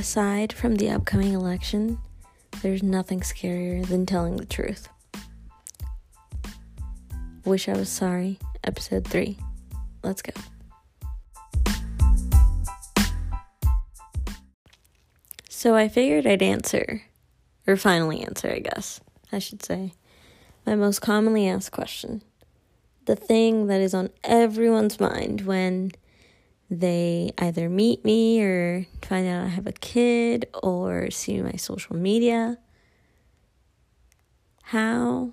aside 0.00 0.50
from 0.50 0.76
the 0.76 0.88
upcoming 0.88 1.34
election, 1.34 1.98
there's 2.62 2.82
nothing 2.82 3.20
scarier 3.20 3.86
than 3.86 4.06
telling 4.06 4.36
the 4.36 4.46
truth. 4.46 4.88
Wish 7.44 7.68
I 7.68 7.74
was 7.74 7.90
sorry, 7.90 8.38
episode 8.64 9.06
3. 9.06 9.36
Let's 10.02 10.22
go. 10.22 10.32
So 15.50 15.74
I 15.74 15.86
figured 15.88 16.26
I'd 16.26 16.40
answer, 16.40 17.02
or 17.66 17.76
finally 17.76 18.22
answer, 18.22 18.50
I 18.50 18.60
guess, 18.60 19.02
I 19.30 19.38
should 19.38 19.62
say, 19.62 19.92
my 20.64 20.76
most 20.76 21.00
commonly 21.00 21.46
asked 21.46 21.72
question. 21.72 22.22
The 23.04 23.16
thing 23.16 23.66
that 23.66 23.82
is 23.82 23.92
on 23.92 24.08
everyone's 24.24 24.98
mind 24.98 25.42
when 25.42 25.92
they 26.70 27.32
either 27.36 27.68
meet 27.68 28.04
me 28.04 28.40
or 28.42 28.86
find 29.02 29.26
out 29.26 29.44
I 29.46 29.48
have 29.48 29.66
a 29.66 29.72
kid 29.72 30.48
or 30.62 31.10
see 31.10 31.42
my 31.42 31.52
social 31.52 31.96
media. 31.96 32.58
How 34.62 35.32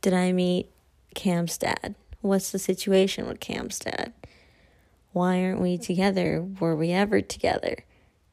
did 0.00 0.14
I 0.14 0.30
meet 0.32 0.70
Cam's 1.14 1.58
dad? 1.58 1.96
What's 2.20 2.52
the 2.52 2.60
situation 2.60 3.26
with 3.26 3.40
Cam's 3.40 3.80
dad? 3.80 4.12
Why 5.12 5.42
aren't 5.42 5.60
we 5.60 5.78
together? 5.78 6.46
Were 6.60 6.76
we 6.76 6.92
ever 6.92 7.20
together? 7.20 7.78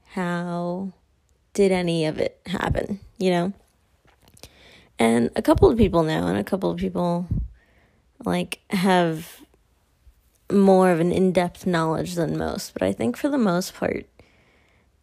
How 0.09 0.93
did 1.53 1.71
any 1.71 2.05
of 2.05 2.19
it 2.19 2.39
happen? 2.45 2.99
You 3.17 3.31
know? 3.31 3.53
And 4.99 5.31
a 5.35 5.41
couple 5.41 5.69
of 5.69 5.77
people 5.77 6.03
know, 6.03 6.27
and 6.27 6.37
a 6.37 6.43
couple 6.43 6.69
of 6.69 6.77
people 6.77 7.27
like 8.23 8.59
have 8.69 9.41
more 10.51 10.91
of 10.91 10.99
an 10.99 11.11
in-depth 11.11 11.65
knowledge 11.65 12.15
than 12.15 12.37
most, 12.37 12.73
but 12.73 12.83
I 12.83 12.91
think 12.91 13.17
for 13.17 13.29
the 13.29 13.37
most 13.37 13.73
part 13.73 14.05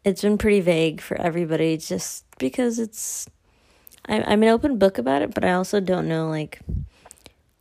it's 0.04 0.22
been 0.22 0.38
pretty 0.38 0.60
vague 0.60 1.00
for 1.00 1.20
everybody 1.20 1.76
just 1.76 2.24
because 2.38 2.78
it's 2.78 3.28
I, 4.08 4.22
I'm 4.22 4.42
an 4.42 4.48
open 4.48 4.78
book 4.78 4.98
about 4.98 5.22
it, 5.22 5.32
but 5.32 5.44
I 5.44 5.52
also 5.52 5.80
don't 5.80 6.08
know 6.08 6.28
like 6.28 6.60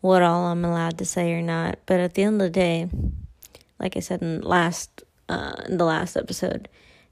what 0.01 0.23
all 0.23 0.47
I'm 0.47 0.65
allowed 0.65 0.97
to 0.97 1.05
say 1.05 1.33
or 1.33 1.41
not. 1.41 1.77
But 1.85 1.99
at 1.99 2.15
the 2.15 2.23
end 2.23 2.41
of 2.41 2.47
the 2.47 2.49
day, 2.49 2.89
like 3.79 3.95
I 3.95 3.99
said 3.99 4.21
in 4.21 4.41
last 4.41 5.03
uh, 5.29 5.61
in 5.67 5.77
the 5.77 5.85
last 5.85 6.17
episode, 6.17 6.67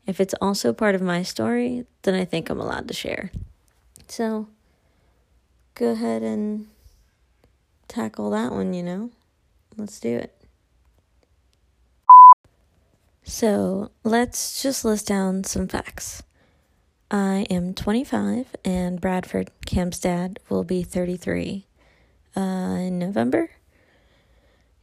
if 0.08 0.20
it's 0.20 0.34
also 0.42 0.74
part 0.74 0.96
of 0.96 1.02
my 1.02 1.22
story, 1.24 1.86
then 2.02 2.16
I 2.16 2.26
think 2.26 2.50
I'm 2.50 2.60
allowed 2.60 2.88
to 2.88 2.94
share. 2.94 3.32
So 4.08 4.48
go 5.76 5.92
ahead 5.92 6.24
and 6.24 6.68
tackle 7.88 8.32
that 8.32 8.52
one, 8.52 8.74
you 8.74 8.84
know? 8.84 9.12
Let's 9.78 10.00
do 10.00 10.18
it. 10.18 10.39
So 13.30 13.92
let's 14.04 14.60
just 14.64 14.84
list 14.84 15.06
down 15.06 15.44
some 15.44 15.68
facts. 15.68 16.24
I 17.12 17.46
am 17.52 17.76
25, 17.76 18.56
and 18.66 19.00
Bradford, 19.00 19.52
Cam's 19.68 20.00
dad, 20.00 20.40
will 20.50 20.64
be 20.64 20.82
33 20.82 21.68
uh, 22.36 22.40
in 22.40 22.98
November. 22.98 23.52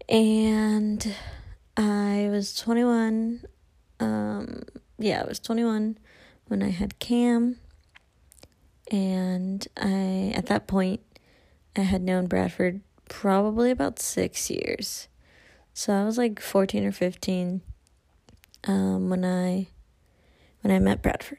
And 0.09 1.13
I 1.77 2.29
was 2.31 2.55
21. 2.55 3.43
Um, 3.99 4.63
yeah, 4.97 5.23
I 5.23 5.27
was 5.27 5.41
21 5.41 5.99
when 6.47 6.63
I 6.63 6.71
had 6.71 7.01
Cam. 7.01 7.57
And 8.93 9.67
I, 9.77 10.33
at 10.37 10.47
that 10.47 10.69
point, 10.69 11.01
I 11.77 11.81
had 11.81 12.01
known 12.01 12.29
Bradford 12.29 12.81
probably 13.09 13.73
about 13.73 13.99
six 13.99 14.51
years. 14.51 15.09
So 15.75 15.93
I 15.93 16.05
was 16.05 16.17
like 16.17 16.41
14 16.41 16.85
or 16.85 16.93
15 16.93 17.63
um, 18.67 19.09
when 19.11 19.25
I 19.25 19.69
when 20.63 20.75
I 20.75 20.79
met 20.79 21.03
Bradford. 21.03 21.39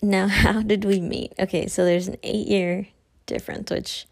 Now, 0.00 0.26
how 0.28 0.62
did 0.62 0.84
we 0.84 1.00
meet? 1.00 1.32
Okay, 1.38 1.66
so 1.66 1.84
there's 1.84 2.08
an 2.08 2.16
eight 2.22 2.48
year 2.48 2.88
difference, 3.26 3.70
which 3.70 4.06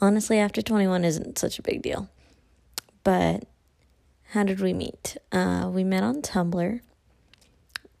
honestly, 0.00 0.38
after 0.38 0.62
21 0.62 1.04
isn't 1.04 1.38
such 1.38 1.58
a 1.58 1.62
big 1.62 1.82
deal. 1.82 2.08
But 3.02 3.44
how 4.30 4.44
did 4.44 4.60
we 4.60 4.72
meet? 4.72 5.16
Uh, 5.32 5.70
we 5.72 5.84
met 5.84 6.02
on 6.02 6.22
Tumblr. 6.22 6.80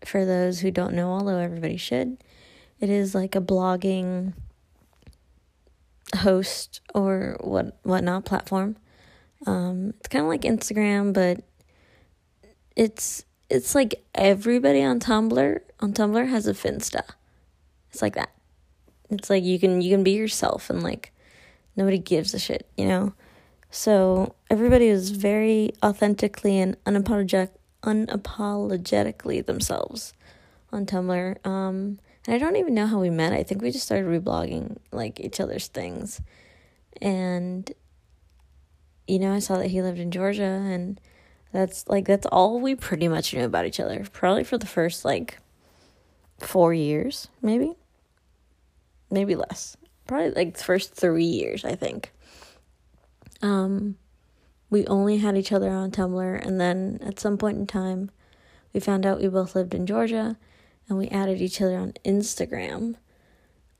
For 0.04 0.24
those 0.24 0.60
who 0.60 0.70
don't 0.70 0.94
know, 0.94 1.10
although 1.10 1.38
everybody 1.38 1.76
should, 1.78 2.18
it 2.78 2.90
is 2.90 3.14
like 3.14 3.34
a 3.34 3.40
blogging 3.40 4.34
host 6.16 6.80
or 6.94 7.36
what 7.40 7.78
whatnot 7.82 8.26
platform. 8.26 8.76
Um, 9.46 9.94
it's 9.98 10.08
kind 10.08 10.24
of 10.24 10.28
like 10.28 10.42
Instagram, 10.42 11.12
but 11.12 11.42
it's 12.76 13.24
it's 13.50 13.74
like 13.74 14.04
everybody 14.14 14.82
on 14.82 15.00
Tumblr 15.00 15.60
on 15.80 15.92
Tumblr 15.92 16.28
has 16.28 16.46
a 16.46 16.52
Finsta. 16.54 17.02
It's 17.90 18.02
like 18.02 18.14
that. 18.14 18.30
It's 19.10 19.30
like 19.30 19.44
you 19.44 19.58
can 19.58 19.80
you 19.80 19.90
can 19.90 20.02
be 20.02 20.12
yourself 20.12 20.70
and 20.70 20.82
like 20.82 21.12
nobody 21.76 21.98
gives 21.98 22.34
a 22.34 22.38
shit, 22.38 22.68
you 22.76 22.86
know. 22.86 23.14
So 23.70 24.34
everybody 24.50 24.86
is 24.86 25.10
very 25.10 25.72
authentically 25.82 26.58
and 26.58 26.82
unapologetic 26.84 27.50
unapologetically 27.82 29.44
themselves 29.44 30.14
on 30.72 30.86
Tumblr. 30.86 31.46
Um, 31.46 31.98
and 32.26 32.34
I 32.34 32.38
don't 32.38 32.56
even 32.56 32.72
know 32.74 32.86
how 32.86 32.98
we 32.98 33.10
met. 33.10 33.32
I 33.34 33.42
think 33.42 33.60
we 33.60 33.70
just 33.70 33.84
started 33.84 34.06
reblogging 34.06 34.78
like 34.90 35.20
each 35.20 35.38
other's 35.38 35.68
things. 35.68 36.20
And 37.02 37.70
you 39.06 39.18
know, 39.18 39.34
I 39.34 39.38
saw 39.38 39.58
that 39.58 39.70
he 39.70 39.82
lived 39.82 39.98
in 39.98 40.10
Georgia 40.10 40.42
and 40.42 40.98
that's 41.54 41.86
like 41.86 42.04
that's 42.04 42.26
all 42.26 42.60
we 42.60 42.74
pretty 42.74 43.06
much 43.06 43.32
knew 43.32 43.44
about 43.44 43.64
each 43.64 43.78
other. 43.78 44.04
Probably 44.12 44.42
for 44.42 44.58
the 44.58 44.66
first 44.66 45.04
like 45.04 45.38
4 46.38 46.74
years, 46.74 47.28
maybe. 47.40 47.74
Maybe 49.08 49.36
less. 49.36 49.76
Probably 50.08 50.32
like 50.32 50.56
the 50.56 50.64
first 50.64 50.94
3 50.94 51.24
years, 51.24 51.64
I 51.64 51.76
think. 51.76 52.12
Um 53.40 53.96
we 54.68 54.84
only 54.88 55.18
had 55.18 55.36
each 55.36 55.52
other 55.52 55.70
on 55.70 55.92
Tumblr 55.92 56.44
and 56.44 56.60
then 56.60 56.98
at 57.06 57.20
some 57.20 57.38
point 57.38 57.58
in 57.58 57.68
time 57.68 58.10
we 58.72 58.80
found 58.80 59.06
out 59.06 59.20
we 59.20 59.28
both 59.28 59.54
lived 59.54 59.74
in 59.74 59.86
Georgia 59.86 60.36
and 60.88 60.98
we 60.98 61.06
added 61.08 61.40
each 61.40 61.62
other 61.62 61.78
on 61.78 61.92
Instagram. 62.04 62.96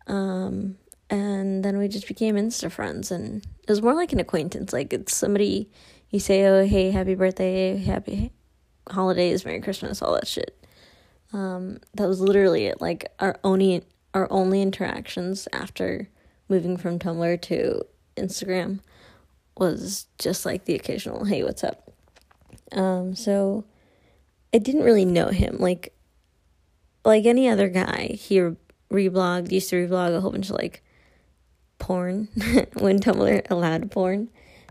Um 0.06 0.78
and 1.10 1.64
then 1.64 1.76
we 1.76 1.88
just 1.88 2.06
became 2.06 2.36
Insta 2.36 2.70
friends 2.70 3.10
and 3.10 3.44
it 3.44 3.68
was 3.68 3.82
more 3.82 3.94
like 3.94 4.12
an 4.12 4.20
acquaintance 4.20 4.72
like 4.72 4.92
it's 4.92 5.16
somebody 5.16 5.68
you 6.14 6.20
say, 6.20 6.44
oh, 6.44 6.64
hey, 6.64 6.92
happy 6.92 7.16
birthday, 7.16 7.76
happy 7.76 8.30
holidays, 8.88 9.44
Merry 9.44 9.60
Christmas, 9.60 10.00
all 10.00 10.14
that 10.14 10.28
shit. 10.28 10.56
Um, 11.32 11.80
that 11.94 12.06
was 12.06 12.20
literally 12.20 12.66
it. 12.66 12.80
Like 12.80 13.12
our 13.18 13.36
only 13.42 13.82
our 14.14 14.28
only 14.30 14.62
interactions 14.62 15.48
after 15.52 16.08
moving 16.48 16.76
from 16.76 17.00
Tumblr 17.00 17.42
to 17.42 17.82
Instagram 18.16 18.78
was 19.58 20.06
just 20.18 20.46
like 20.46 20.66
the 20.66 20.76
occasional, 20.76 21.24
hey, 21.24 21.42
what's 21.42 21.64
up? 21.64 21.90
Um, 22.70 23.16
so 23.16 23.64
I 24.54 24.58
didn't 24.58 24.84
really 24.84 25.04
know 25.04 25.30
him. 25.30 25.56
Like 25.58 25.92
like 27.04 27.26
any 27.26 27.48
other 27.48 27.68
guy, 27.68 28.10
he 28.20 28.38
reblogged, 28.88 29.50
used 29.50 29.70
to 29.70 29.88
reblog 29.88 30.14
a 30.14 30.20
whole 30.20 30.30
bunch 30.30 30.48
of 30.48 30.54
like 30.54 30.80
porn 31.80 32.28
when 32.74 33.00
Tumblr 33.00 33.50
allowed 33.50 33.90
porn 33.90 34.30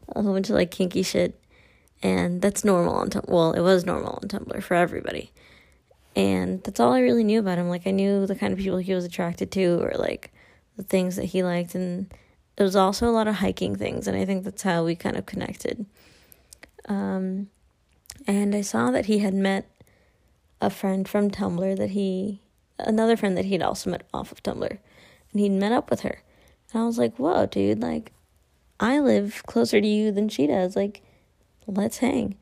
a 0.10 0.22
whole 0.22 0.34
bunch 0.34 0.50
of 0.50 0.56
like 0.56 0.72
kinky 0.72 1.04
shit. 1.04 1.40
And 2.02 2.42
that's 2.42 2.66
normal 2.66 2.96
on 2.96 3.10
Tumblr. 3.10 3.30
Well, 3.30 3.54
it 3.54 3.62
was 3.62 3.86
normal 3.86 4.20
on 4.22 4.28
Tumblr 4.28 4.62
for 4.62 4.76
everybody. 4.76 5.32
And 6.16 6.62
that's 6.64 6.80
all 6.80 6.92
I 6.92 7.00
really 7.00 7.24
knew 7.24 7.40
about 7.40 7.58
him. 7.58 7.70
Like, 7.70 7.88
I 7.88 7.92
knew 7.92 8.28
the 8.28 8.36
kind 8.36 8.54
of 8.54 8.60
people 8.60 8.78
he 8.78 8.94
was 8.94 9.06
attracted 9.06 9.52
to 9.54 9.82
or 9.82 9.94
like 9.98 10.32
the 10.76 10.84
things 10.84 11.16
that 11.16 11.26
he 11.26 11.44
liked. 11.44 11.76
And 11.76 12.14
it 12.58 12.64
was 12.64 12.76
also 12.76 13.10
a 13.10 13.12
lot 13.12 13.28
of 13.28 13.36
hiking 13.36 13.76
things. 13.76 14.08
And 14.08 14.18
I 14.18 14.26
think 14.26 14.44
that's 14.44 14.64
how 14.64 14.84
we 14.84 14.96
kind 14.96 15.18
of 15.18 15.26
connected. 15.26 15.86
Um, 16.88 17.50
and 18.28 18.54
I 18.54 18.62
saw 18.62 18.92
that 18.92 19.06
he 19.06 19.20
had 19.20 19.34
met 19.34 19.70
a 20.60 20.70
friend 20.70 21.08
from 21.08 21.32
Tumblr 21.32 21.78
that 21.78 21.92
he, 21.92 22.42
another 22.78 23.16
friend 23.16 23.38
that 23.38 23.46
he'd 23.46 23.64
also 23.64 23.90
met 23.90 24.04
off 24.14 24.32
of 24.32 24.44
Tumblr. 24.44 24.78
And 25.32 25.40
he'd 25.40 25.50
met 25.50 25.72
up 25.72 25.90
with 25.90 26.02
her. 26.02 26.22
And 26.74 26.84
I 26.84 26.86
was 26.86 26.98
like, 26.98 27.16
whoa, 27.16 27.46
dude, 27.46 27.82
like, 27.82 28.12
I 28.80 29.00
live 29.00 29.44
closer 29.46 29.80
to 29.80 29.88
you 29.88 30.12
than 30.12 30.30
she 30.30 30.48
does. 30.48 30.76
Like, 30.76 31.02
let's 31.68 32.00
hang. 32.00 32.36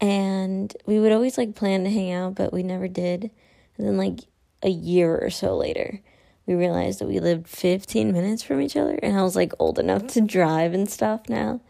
And 0.00 0.76
we 0.86 0.98
would 0.98 1.12
always 1.12 1.38
like 1.38 1.54
plan 1.54 1.84
to 1.84 1.90
hang 1.90 2.12
out, 2.12 2.34
but 2.34 2.52
we 2.52 2.62
never 2.62 2.88
did. 2.88 3.30
And 3.76 3.86
then, 3.86 3.96
like, 3.96 4.20
a 4.62 4.68
year 4.68 5.16
or 5.16 5.30
so 5.30 5.56
later, 5.56 6.00
we 6.46 6.54
realized 6.54 6.98
that 6.98 7.08
we 7.08 7.20
lived 7.20 7.48
15 7.48 8.12
minutes 8.12 8.42
from 8.42 8.60
each 8.60 8.76
other. 8.76 8.98
And 9.02 9.16
I 9.16 9.22
was 9.22 9.36
like 9.36 9.52
old 9.58 9.78
enough 9.78 10.06
to 10.08 10.20
drive 10.20 10.74
and 10.74 10.90
stuff 10.90 11.28
now. 11.28 11.60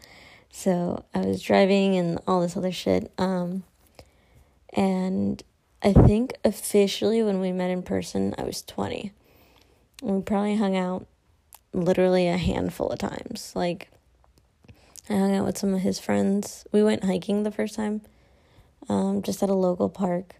So 0.49 1.03
I 1.13 1.19
was 1.19 1.41
driving 1.41 1.95
and 1.95 2.19
all 2.25 2.41
this 2.41 2.57
other 2.57 2.71
shit. 2.71 3.11
Um, 3.17 3.63
and 4.73 5.43
I 5.83 5.93
think 5.93 6.33
officially 6.43 7.21
when 7.21 7.39
we 7.39 7.51
met 7.51 7.69
in 7.69 7.83
person, 7.83 8.33
I 8.37 8.43
was 8.43 8.61
20. 8.63 9.11
And 10.01 10.15
we 10.17 10.21
probably 10.21 10.55
hung 10.55 10.75
out 10.75 11.07
literally 11.75 12.27
a 12.27 12.37
handful 12.37 12.89
of 12.89 12.99
times. 12.99 13.51
Like, 13.55 13.89
I 15.09 15.13
hung 15.13 15.35
out 15.35 15.45
with 15.45 15.57
some 15.57 15.73
of 15.73 15.81
his 15.81 15.99
friends. 15.99 16.65
We 16.71 16.83
went 16.83 17.03
hiking 17.03 17.43
the 17.43 17.51
first 17.51 17.75
time, 17.75 18.01
um, 18.89 19.21
just 19.21 19.43
at 19.43 19.49
a 19.49 19.53
local 19.53 19.89
park. 19.89 20.35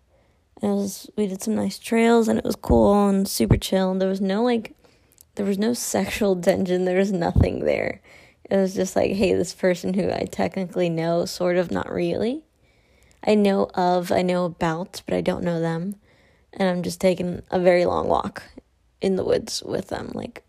And 0.62 0.72
it 0.72 0.76
was 0.76 1.10
we 1.16 1.28
did 1.28 1.44
some 1.44 1.56
nice 1.56 1.78
trails 1.78 2.28
and 2.28 2.40
it 2.40 2.46
was 2.46 2.56
cool 2.56 3.10
and 3.10 3.28
super 3.28 3.58
chill 3.58 3.92
and 3.92 4.02
there 4.02 4.08
was 4.08 4.22
no 4.22 4.42
like 4.42 4.74
there 5.36 5.46
was 5.46 5.58
no 5.58 5.74
sexual 5.74 6.36
tension, 6.42 6.86
there 6.86 6.98
was 6.98 7.12
nothing 7.12 7.66
there. 7.66 8.02
It 8.50 8.56
was 8.56 8.76
just 8.76 8.96
like, 8.96 9.12
hey, 9.12 9.34
this 9.34 9.54
person 9.54 9.94
who 9.94 10.10
I 10.10 10.28
technically 10.32 10.90
know, 10.90 11.26
sort 11.26 11.58
of 11.58 11.72
not 11.72 11.92
really. 11.92 12.44
I 13.26 13.36
know 13.36 13.70
of, 13.74 14.12
I 14.12 14.22
know 14.22 14.46
about, 14.46 15.02
but 15.06 15.16
I 15.16 15.22
don't 15.22 15.44
know 15.44 15.60
them. 15.60 15.96
And 16.54 16.70
I'm 16.70 16.84
just 16.84 17.02
taking 17.02 17.42
a 17.50 17.60
very 17.60 17.86
long 17.86 18.08
walk 18.08 18.44
in 19.02 19.16
the 19.16 19.26
woods 19.26 19.64
with 19.66 19.90
them. 19.90 20.12
Like 20.14 20.44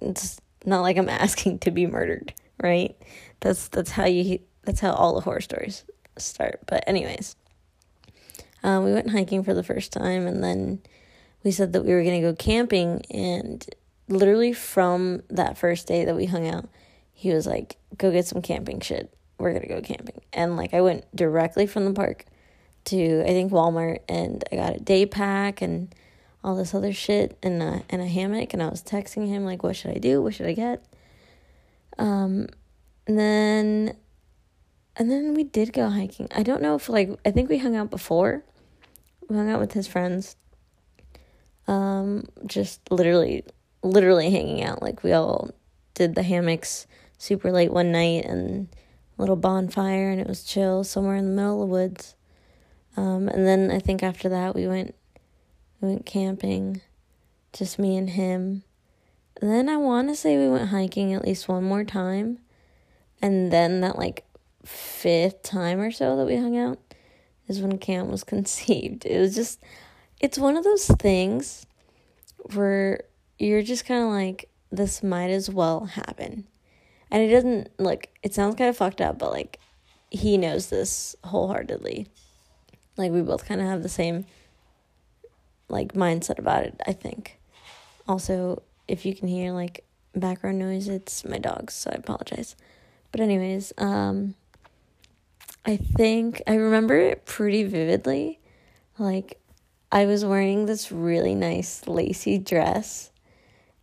it's 0.00 0.40
not 0.64 0.82
like 0.82 0.96
I'm 0.96 1.08
asking 1.08 1.60
to 1.60 1.70
be 1.70 1.86
murdered, 1.86 2.32
right? 2.62 2.96
That's 3.40 3.68
that's 3.68 3.90
how 3.90 4.04
you 4.04 4.40
that's 4.62 4.80
how 4.80 4.92
all 4.92 5.14
the 5.14 5.20
horror 5.20 5.40
stories 5.40 5.84
start. 6.16 6.60
But 6.66 6.84
anyways, 6.86 7.36
um, 8.62 8.84
we 8.84 8.92
went 8.92 9.10
hiking 9.10 9.42
for 9.42 9.54
the 9.54 9.62
first 9.62 9.92
time, 9.92 10.26
and 10.26 10.42
then 10.42 10.80
we 11.44 11.50
said 11.50 11.72
that 11.72 11.84
we 11.84 11.92
were 11.92 12.02
gonna 12.02 12.20
go 12.20 12.34
camping. 12.34 13.02
And 13.10 13.64
literally 14.08 14.52
from 14.52 15.22
that 15.28 15.58
first 15.58 15.86
day 15.86 16.04
that 16.04 16.16
we 16.16 16.26
hung 16.26 16.48
out, 16.48 16.68
he 17.12 17.32
was 17.32 17.46
like, 17.46 17.76
"Go 17.96 18.10
get 18.10 18.26
some 18.26 18.42
camping 18.42 18.80
shit. 18.80 19.12
We're 19.38 19.52
gonna 19.52 19.68
go 19.68 19.80
camping." 19.80 20.20
And 20.32 20.56
like 20.56 20.74
I 20.74 20.80
went 20.80 21.04
directly 21.14 21.66
from 21.66 21.84
the 21.84 21.92
park 21.92 22.24
to 22.86 23.22
I 23.22 23.28
think 23.28 23.52
Walmart, 23.52 24.00
and 24.08 24.44
I 24.50 24.56
got 24.56 24.76
a 24.76 24.80
day 24.80 25.06
pack 25.06 25.62
and 25.62 25.94
all 26.42 26.54
this 26.54 26.74
other 26.74 26.92
shit 26.92 27.36
and 27.42 27.62
a, 27.62 27.82
and 27.90 28.00
a 28.00 28.06
hammock 28.06 28.52
and 28.52 28.62
I 28.62 28.68
was 28.68 28.82
texting 28.82 29.26
him 29.28 29.44
like 29.44 29.62
what 29.62 29.76
should 29.76 29.90
I 29.90 29.98
do? 29.98 30.22
What 30.22 30.34
should 30.34 30.46
I 30.46 30.52
get? 30.52 30.84
Um 31.98 32.46
and 33.06 33.18
then 33.18 33.96
and 34.96 35.10
then 35.10 35.34
we 35.34 35.44
did 35.44 35.72
go 35.72 35.88
hiking. 35.88 36.28
I 36.34 36.42
don't 36.42 36.62
know 36.62 36.74
if 36.74 36.88
like 36.88 37.10
I 37.24 37.30
think 37.30 37.48
we 37.48 37.58
hung 37.58 37.76
out 37.76 37.90
before. 37.90 38.44
We 39.28 39.36
hung 39.36 39.50
out 39.50 39.60
with 39.60 39.72
his 39.72 39.86
friends. 39.86 40.36
Um 41.66 42.24
just 42.46 42.80
literally 42.90 43.44
literally 43.82 44.30
hanging 44.30 44.62
out 44.62 44.82
like 44.82 45.02
we 45.02 45.12
all 45.12 45.50
did 45.94 46.14
the 46.14 46.22
hammocks 46.22 46.86
super 47.16 47.50
late 47.50 47.72
one 47.72 47.92
night 47.92 48.24
and 48.24 48.68
little 49.16 49.36
bonfire 49.36 50.10
and 50.10 50.20
it 50.20 50.28
was 50.28 50.44
chill 50.44 50.84
somewhere 50.84 51.16
in 51.16 51.24
the 51.24 51.42
middle 51.42 51.62
of 51.62 51.68
the 51.68 51.72
woods. 51.72 52.14
Um 52.96 53.28
and 53.28 53.44
then 53.44 53.72
I 53.72 53.80
think 53.80 54.04
after 54.04 54.28
that 54.28 54.54
we 54.54 54.68
went 54.68 54.94
we 55.80 55.88
went 55.88 56.06
camping, 56.06 56.80
just 57.52 57.78
me 57.78 57.96
and 57.96 58.10
him. 58.10 58.62
And 59.40 59.50
then 59.50 59.68
I 59.68 59.76
want 59.76 60.08
to 60.08 60.16
say 60.16 60.36
we 60.36 60.48
went 60.48 60.70
hiking 60.70 61.12
at 61.12 61.24
least 61.24 61.48
one 61.48 61.64
more 61.64 61.84
time. 61.84 62.38
And 63.22 63.52
then 63.52 63.80
that 63.80 63.98
like 63.98 64.24
fifth 64.64 65.42
time 65.42 65.80
or 65.80 65.90
so 65.90 66.16
that 66.16 66.26
we 66.26 66.36
hung 66.36 66.56
out 66.56 66.78
is 67.46 67.60
when 67.60 67.78
Cam 67.78 68.10
was 68.10 68.24
conceived. 68.24 69.06
It 69.06 69.18
was 69.18 69.34
just, 69.34 69.60
it's 70.20 70.38
one 70.38 70.56
of 70.56 70.64
those 70.64 70.86
things 70.86 71.66
where 72.54 73.04
you're 73.38 73.62
just 73.62 73.86
kind 73.86 74.02
of 74.02 74.10
like, 74.10 74.50
this 74.70 75.02
might 75.02 75.30
as 75.30 75.48
well 75.48 75.86
happen. 75.86 76.46
And 77.10 77.22
it 77.22 77.32
doesn't, 77.32 77.70
like, 77.78 78.18
it 78.22 78.34
sounds 78.34 78.56
kind 78.56 78.68
of 78.68 78.76
fucked 78.76 79.00
up, 79.00 79.18
but 79.18 79.30
like, 79.30 79.58
he 80.10 80.36
knows 80.36 80.68
this 80.68 81.16
wholeheartedly. 81.24 82.08
Like, 82.96 83.12
we 83.12 83.22
both 83.22 83.46
kind 83.46 83.60
of 83.60 83.66
have 83.66 83.82
the 83.82 83.88
same 83.88 84.26
like 85.68 85.92
mindset 85.92 86.38
about 86.38 86.64
it, 86.64 86.80
I 86.86 86.92
think. 86.92 87.38
Also, 88.06 88.62
if 88.86 89.04
you 89.04 89.14
can 89.14 89.28
hear 89.28 89.52
like 89.52 89.84
background 90.14 90.58
noise, 90.58 90.88
it's 90.88 91.24
my 91.24 91.38
dogs, 91.38 91.74
so 91.74 91.90
I 91.90 91.96
apologize. 91.96 92.56
But 93.12 93.20
anyways, 93.20 93.72
um 93.78 94.34
I 95.64 95.76
think 95.76 96.42
I 96.46 96.54
remember 96.54 96.98
it 96.98 97.26
pretty 97.26 97.64
vividly. 97.64 98.40
Like 98.98 99.38
I 99.92 100.06
was 100.06 100.24
wearing 100.24 100.66
this 100.66 100.90
really 100.90 101.34
nice 101.34 101.86
lacy 101.86 102.38
dress 102.38 103.10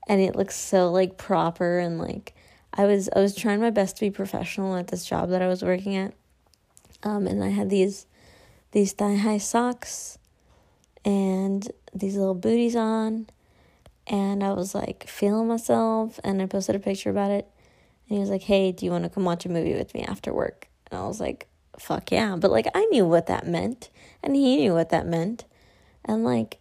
and 0.08 0.22
it 0.22 0.36
looks 0.36 0.56
so 0.56 0.92
like 0.92 1.18
proper 1.18 1.80
and 1.80 2.00
like 2.00 2.36
I 2.74 2.86
was 2.86 3.10
I 3.16 3.20
was 3.20 3.36
trying 3.36 3.62
my 3.62 3.70
best 3.70 3.98
to 3.98 4.02
be 4.02 4.12
professional 4.12 4.76
at 4.76 4.88
this 4.88 5.06
job 5.06 5.30
that 5.30 5.42
I 5.42 5.48
was 5.48 5.64
working 5.64 5.96
at. 5.96 6.14
Um 7.04 7.28
and 7.28 7.44
I 7.44 7.50
had 7.50 7.70
these 7.70 8.08
these 8.72 8.94
thigh 8.94 9.16
high 9.16 9.38
socks 9.38 10.18
and 11.06 11.72
these 11.94 12.18
little 12.18 12.34
booties 12.34 12.76
on 12.76 13.28
and 14.08 14.44
I 14.44 14.54
was 14.54 14.76
like 14.76 15.08
feeling 15.08 15.48
myself 15.48 16.20
and 16.24 16.42
I 16.42 16.48
posted 16.48 16.76
a 16.76 16.80
picture 16.80 17.10
about 17.10 17.32
it 17.32 17.48
and 18.10 18.18
he 18.18 18.20
was 18.20 18.30
like, 18.30 18.44
Hey, 18.44 18.72
do 18.72 18.86
you 18.86 18.92
want 18.92 19.04
to 19.04 19.10
come 19.10 19.24
watch 19.24 19.46
a 19.46 19.50
movie 19.50 19.74
with 19.74 19.94
me 19.94 20.04
after 20.04 20.34
work? 20.34 20.68
And 20.92 21.00
I 21.00 21.08
was 21.08 21.20
like, 21.20 21.48
Fuck 21.80 22.12
yeah. 22.12 22.36
But 22.36 22.52
like 22.52 22.68
I 22.74 22.86
knew 22.86 23.06
what 23.06 23.28
that 23.28 23.48
meant 23.48 23.90
and 24.22 24.36
he 24.36 24.58
knew 24.58 24.74
what 24.74 24.90
that 24.90 25.08
meant. 25.08 25.46
And 26.04 26.24
like 26.24 26.60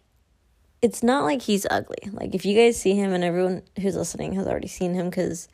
it's 0.81 1.01
not 1.01 1.23
like 1.23 1.41
he's 1.41 1.65
ugly. 1.69 2.09
Like 2.11 2.35
if 2.35 2.45
you 2.45 2.55
guys 2.55 2.79
see 2.79 2.93
him 2.93 3.11
and 3.13 3.23
everyone 3.23 3.63
who's 3.81 3.95
listening 3.95 4.33
has 4.33 4.47
already 4.47 4.67
seen 4.67 4.93
him 4.93 5.09
because 5.09 5.47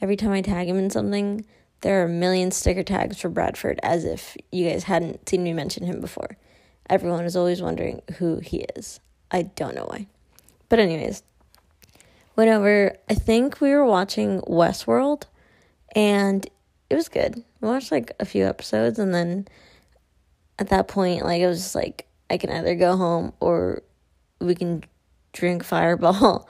every 0.00 0.16
time 0.16 0.32
I 0.32 0.42
tag 0.42 0.68
him 0.68 0.76
in 0.76 0.90
something, 0.90 1.44
there 1.82 2.00
are 2.00 2.06
a 2.06 2.08
million 2.08 2.50
sticker 2.50 2.82
tags 2.82 3.20
for 3.20 3.28
Bradford 3.28 3.78
as 3.82 4.04
if 4.04 4.36
you 4.50 4.68
guys 4.68 4.84
hadn't 4.84 5.28
seen 5.28 5.44
me 5.44 5.52
mention 5.52 5.84
him 5.84 6.00
before. 6.00 6.36
Everyone 6.88 7.24
is 7.24 7.36
always 7.36 7.62
wondering 7.62 8.02
who 8.18 8.38
he 8.40 8.66
is. 8.76 9.00
I 9.30 9.42
don't 9.42 9.74
know 9.74 9.86
why. 9.86 10.06
But, 10.68 10.78
anyways, 10.78 11.22
whenever 12.34 12.96
I 13.08 13.14
think 13.14 13.60
we 13.60 13.70
were 13.70 13.84
watching 13.84 14.40
Westworld 14.42 15.24
and 15.94 16.46
it 16.90 16.94
was 16.94 17.08
good. 17.08 17.42
We 17.60 17.68
watched 17.68 17.92
like 17.92 18.12
a 18.20 18.24
few 18.24 18.46
episodes 18.46 18.98
and 18.98 19.14
then 19.14 19.48
at 20.58 20.68
that 20.68 20.88
point, 20.88 21.24
like, 21.24 21.40
it 21.40 21.46
was 21.46 21.62
just 21.62 21.74
like, 21.74 22.06
I 22.28 22.36
can 22.36 22.50
either 22.50 22.74
go 22.74 22.96
home 22.96 23.32
or 23.40 23.82
we 24.40 24.54
can 24.54 24.84
drink 25.32 25.64
Fireball 25.64 26.48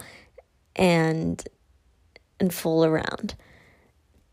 and 0.76 1.42
and 2.40 2.52
fool 2.52 2.84
around. 2.84 3.36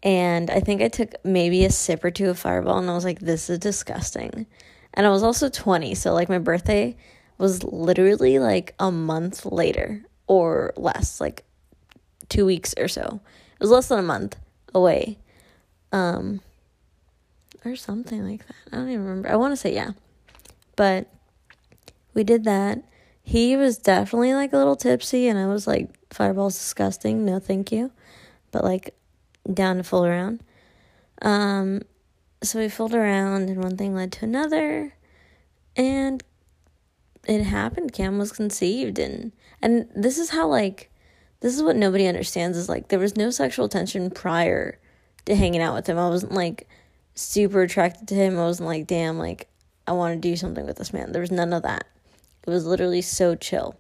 And 0.01 0.50
I 0.50 0.62
think 0.62 0.81
I 0.81 0.88
took 0.88 1.13
maybe 1.24 1.66
a 1.66 1.72
sip 1.72 2.04
or 2.04 2.12
two 2.12 2.30
of 2.30 2.40
Fireball 2.40 2.80
and 2.80 2.90
I 2.90 2.96
was 2.96 3.06
like, 3.06 3.19
this 3.19 3.50
is 3.50 3.60
disgusting. 3.60 4.48
And 4.94 5.06
I 5.06 5.09
was 5.09 5.24
also 5.24 5.50
20, 5.50 5.95
so 5.95 6.13
like 6.13 6.30
my 6.30 6.39
birthday 6.39 6.95
was 7.38 7.63
literally 7.63 8.39
like 8.39 8.75
a 8.80 8.91
month 8.91 9.45
later 9.45 10.03
or 10.27 10.74
less, 10.75 11.21
like 11.21 11.44
2 12.30 12.45
weeks 12.45 12.74
or 12.77 12.88
so. 12.88 13.21
It 13.53 13.59
was 13.59 13.71
less 13.71 13.88
than 13.88 14.00
a 14.00 14.03
month 14.03 14.38
away. 14.74 15.18
Um 15.91 16.41
or 17.65 17.75
something 17.75 18.27
like 18.30 18.45
that. 18.47 18.55
I 18.72 18.75
don't 18.77 18.89
even 18.89 19.05
remember. 19.05 19.29
I 19.29 19.36
want 19.36 19.51
to 19.51 19.58
say 19.58 19.74
yeah. 19.74 19.91
But 20.75 21.08
we 22.13 22.24
did 22.24 22.46
that. 22.46 22.84
He 23.22 23.55
was 23.55 23.77
definitely 23.77 24.34
like 24.34 24.53
a 24.53 24.58
little 24.58 24.75
tipsy 24.75 25.27
and 25.27 25.38
I 25.38 25.48
was 25.48 25.67
like 25.67 25.89
fireball's 26.10 26.55
disgusting. 26.55 27.25
No, 27.25 27.39
thank 27.39 27.72
you. 27.72 27.91
But 28.51 28.63
like 28.63 28.96
down 29.53 29.77
to 29.77 29.84
fool 29.84 30.05
around. 30.05 30.41
Um 31.22 31.81
so 32.41 32.60
we 32.60 32.69
fooled 32.69 32.93
around 32.96 33.50
and 33.50 33.63
one 33.63 33.75
thing 33.75 33.93
led 33.93 34.12
to 34.13 34.25
another 34.25 34.93
and 35.75 36.24
it 37.27 37.43
happened. 37.43 37.93
Cam 37.93 38.17
was 38.17 38.31
conceived 38.31 38.98
and 38.98 39.31
and 39.62 39.89
this 39.96 40.17
is 40.17 40.29
how 40.29 40.48
like 40.48 40.89
this 41.41 41.55
is 41.55 41.63
what 41.63 41.75
nobody 41.75 42.08
understands 42.08 42.58
is 42.58 42.69
like 42.69 42.88
there 42.88 43.00
was 43.00 43.17
no 43.17 43.29
sexual 43.29 43.67
tension 43.67 44.10
prior 44.10 44.79
to 45.25 45.36
hanging 45.36 45.62
out 45.62 45.75
with 45.75 45.88
him. 45.88 45.98
I 45.98 46.10
wasn't 46.10 46.34
like 46.34 46.67
super 47.13 47.62
attracted 47.62 48.08
to 48.08 48.15
him. 48.15 48.38
I 48.38 48.43
wasn't 48.43 48.67
like 48.67 48.88
damn 48.88 49.17
like 49.17 49.48
i 49.86 49.91
want 49.91 50.22
to 50.22 50.29
do 50.29 50.36
something 50.36 50.65
with 50.65 50.77
this 50.77 50.93
man. 50.93 51.12
There 51.12 51.22
was 51.22 51.31
none 51.31 51.51
of 51.51 51.63
that. 51.63 51.86
It 52.48 52.50
was 52.50 52.65
literally 52.65 53.01
so 53.01 53.36
chill. 53.36 53.75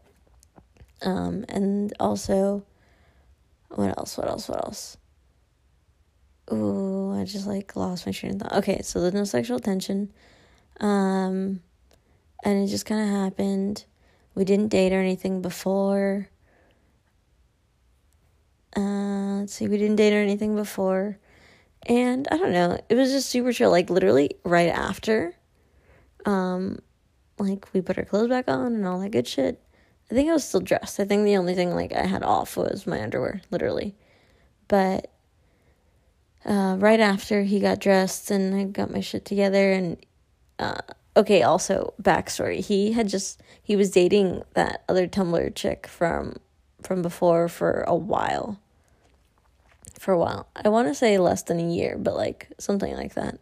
Um 1.01 1.45
and 1.47 1.93
also 1.99 2.65
what 3.69 3.97
else 3.97 4.17
what 4.17 4.27
else 4.27 4.49
what 4.49 4.65
else 4.65 4.97
Ooh, 6.51 7.13
I 7.13 7.25
just 7.25 7.47
like 7.47 7.75
lost 7.75 8.05
my 8.05 8.11
train 8.11 8.33
of 8.33 8.41
thought. 8.41 8.53
Okay, 8.53 8.81
so 8.81 9.01
there's 9.01 9.13
no 9.13 9.23
sexual 9.23 9.59
tension. 9.59 10.11
Um 10.79 11.61
and 12.43 12.63
it 12.63 12.67
just 12.67 12.85
kind 12.85 13.01
of 13.01 13.09
happened. 13.09 13.85
We 14.35 14.45
didn't 14.45 14.69
date 14.69 14.93
or 14.93 14.99
anything 14.99 15.41
before. 15.41 16.29
Uh, 18.75 19.39
let's 19.39 19.53
see, 19.53 19.67
we 19.67 19.77
didn't 19.77 19.97
date 19.97 20.13
or 20.13 20.21
anything 20.21 20.55
before. 20.55 21.17
And 21.83 22.27
I 22.31 22.37
don't 22.37 22.53
know, 22.53 22.79
it 22.87 22.95
was 22.95 23.11
just 23.11 23.29
super 23.29 23.51
chill. 23.51 23.71
Like, 23.71 23.89
literally, 23.89 24.31
right 24.43 24.69
after, 24.69 25.35
um, 26.25 26.79
like, 27.37 27.67
we 27.73 27.81
put 27.81 27.97
our 27.97 28.05
clothes 28.05 28.29
back 28.29 28.47
on 28.47 28.73
and 28.75 28.85
all 28.85 28.99
that 28.99 29.11
good 29.11 29.27
shit. 29.27 29.61
I 30.11 30.13
think 30.13 30.29
I 30.29 30.33
was 30.33 30.43
still 30.43 30.59
dressed. 30.61 30.99
I 30.99 31.05
think 31.05 31.25
the 31.25 31.37
only 31.37 31.55
thing, 31.55 31.73
like, 31.73 31.93
I 31.93 32.05
had 32.05 32.23
off 32.23 32.57
was 32.57 32.87
my 32.87 33.01
underwear, 33.01 33.41
literally. 33.51 33.95
But, 34.67 35.11
uh, 36.45 36.77
right 36.79 36.99
after 36.99 37.43
he 37.43 37.59
got 37.59 37.79
dressed 37.79 38.31
and 38.31 38.55
I 38.55 38.63
got 38.65 38.91
my 38.91 39.01
shit 39.01 39.25
together 39.25 39.71
and, 39.71 39.97
uh, 40.57 40.81
okay, 41.15 41.43
also 41.43 41.93
backstory. 42.01 42.59
He 42.59 42.93
had 42.93 43.09
just 43.09 43.41
he 43.61 43.75
was 43.75 43.91
dating 43.91 44.43
that 44.53 44.83
other 44.89 45.07
Tumblr 45.07 45.55
chick 45.55 45.87
from 45.87 46.37
from 46.81 47.01
before 47.01 47.47
for 47.47 47.83
a 47.87 47.95
while. 47.95 48.59
For 49.99 50.13
a 50.13 50.17
while. 50.17 50.47
I 50.55 50.69
want 50.69 50.87
to 50.87 50.95
say 50.95 51.17
less 51.17 51.43
than 51.43 51.59
a 51.59 51.73
year, 51.73 51.97
but 51.97 52.15
like 52.15 52.47
something 52.57 52.95
like 52.95 53.15
that. 53.15 53.39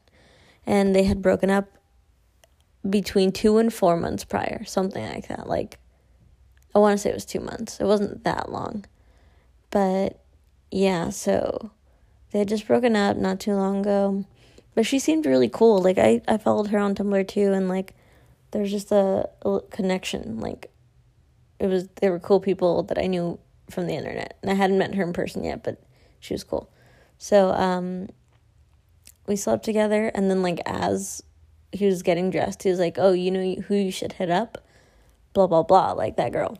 And 0.66 0.96
they 0.96 1.04
had 1.04 1.22
broken 1.22 1.50
up 1.50 1.70
between 2.90 3.32
two 3.32 3.58
and 3.58 3.74
four 3.74 3.96
months 3.96 4.24
prior, 4.24 4.64
something 4.66 5.06
like 5.06 5.28
that. 5.28 5.48
Like, 5.48 5.78
I 6.74 6.80
want 6.80 6.98
to 6.98 6.98
say 6.98 7.10
it 7.10 7.14
was 7.14 7.26
two 7.26 7.40
months. 7.40 7.80
It 7.80 7.86
wasn't 7.86 8.24
that 8.24 8.52
long. 8.52 8.86
But 9.70 10.20
yeah, 10.72 11.10
so 11.10 11.72
they 12.38 12.42
had 12.42 12.50
just 12.50 12.68
broken 12.68 12.96
up 12.96 13.18
not 13.18 13.40
too 13.40 13.56
long 13.56 13.80
ago. 13.80 14.24
But 14.76 14.86
she 14.86 15.00
seemed 15.00 15.26
really 15.26 15.50
cool. 15.50 15.82
Like, 15.82 15.98
I, 15.98 16.22
I 16.28 16.38
followed 16.38 16.68
her 16.68 16.78
on 16.78 16.94
Tumblr 16.94 17.28
too, 17.28 17.52
and 17.52 17.68
like, 17.68 17.96
there's 18.52 18.70
just 18.70 18.92
a, 18.92 19.28
a 19.42 19.62
connection. 19.72 20.40
Like, 20.40 20.72
it 21.58 21.66
was, 21.66 21.88
they 21.96 22.12
were 22.12 22.20
cool 22.20 22.40
people 22.40 22.84
that 22.84 23.00
I 23.00 23.08
knew 23.08 23.40
from 23.72 23.88
the 23.88 23.96
internet. 23.96 24.38
And 24.44 24.52
I 24.52 24.54
hadn't 24.54 24.78
met 24.78 24.94
her 24.94 25.02
in 25.02 25.14
person 25.14 25.44
yet, 25.44 25.64
but 25.64 25.82
she 26.20 26.36
was 26.36 26.44
cool. 26.44 26.70
So, 27.18 27.50
um, 27.54 28.10
we 29.26 29.36
slept 29.36 29.66
together, 29.66 30.12
and 30.14 30.30
then, 30.30 30.44
like, 30.44 30.60
as 30.68 31.24
he 31.72 31.88
was 31.88 32.04
getting 32.04 32.30
dressed, 32.30 32.62
he 32.62 32.70
was 32.70 32.78
like, 32.78 33.00
Oh, 33.00 33.14
you 33.14 33.32
know 33.32 33.56
who 33.64 33.74
you 33.74 33.90
should 33.90 34.14
hit 34.14 34.30
up? 34.30 34.64
Blah, 35.34 35.48
blah, 35.48 35.64
blah, 35.64 35.94
like 35.94 36.18
that 36.18 36.34
girl. 36.34 36.60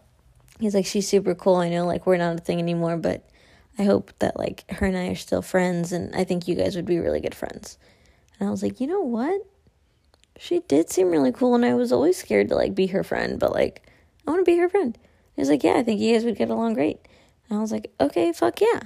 He's 0.60 0.74
like, 0.74 0.88
She's 0.88 1.08
super 1.08 1.36
cool. 1.36 1.58
I 1.58 1.70
know, 1.70 1.86
like, 1.86 2.08
we're 2.08 2.18
not 2.18 2.40
a 2.40 2.42
thing 2.42 2.58
anymore, 2.58 2.98
but 2.98 3.30
I 3.78 3.84
hope 3.84 4.12
that, 4.20 4.38
like, 4.38 4.70
her 4.72 4.88
and 4.88 4.98
I 4.98 5.08
are 5.08 5.16
still 5.16 5.42
friends, 5.42 5.92
and 5.92 6.16
I 6.16 6.24
think 6.24 6.48
you 6.48 6.56
guys 6.56 6.76
would 6.76 6.86
be 6.86 7.00
really 7.00 7.20
good 7.20 7.36
friends. 7.36 7.78
And 8.40 8.48
I 8.48 8.52
was 8.52 8.64
like, 8.64 8.80
You 8.80 8.88
know 8.88 9.02
what? 9.02 9.42
She 10.40 10.60
did 10.68 10.90
seem 10.90 11.12
really 11.12 11.32
cool, 11.32 11.56
and 11.56 11.66
I 11.66 11.74
was 11.74 11.92
always 11.92 12.18
scared 12.18 12.50
to, 12.50 12.56
like, 12.56 12.76
be 12.76 12.88
her 12.88 13.04
friend, 13.04 13.40
but, 13.40 13.52
like, 13.52 13.88
I 14.26 14.32
want 14.32 14.46
to 14.46 14.52
be 14.52 14.58
her 14.58 14.70
friend. 14.70 14.98
He 15.36 15.42
was 15.42 15.50
like, 15.50 15.64
Yeah, 15.64 15.76
I 15.76 15.84
think 15.84 16.00
you 16.00 16.14
guys 16.14 16.26
would 16.26 16.38
get 16.38 16.50
along 16.50 16.74
great. 16.74 17.00
And 17.50 17.58
I 17.58 17.62
was 17.62 17.72
like, 17.72 17.94
Okay, 18.00 18.34
fuck 18.34 18.62
yeah. 18.62 18.82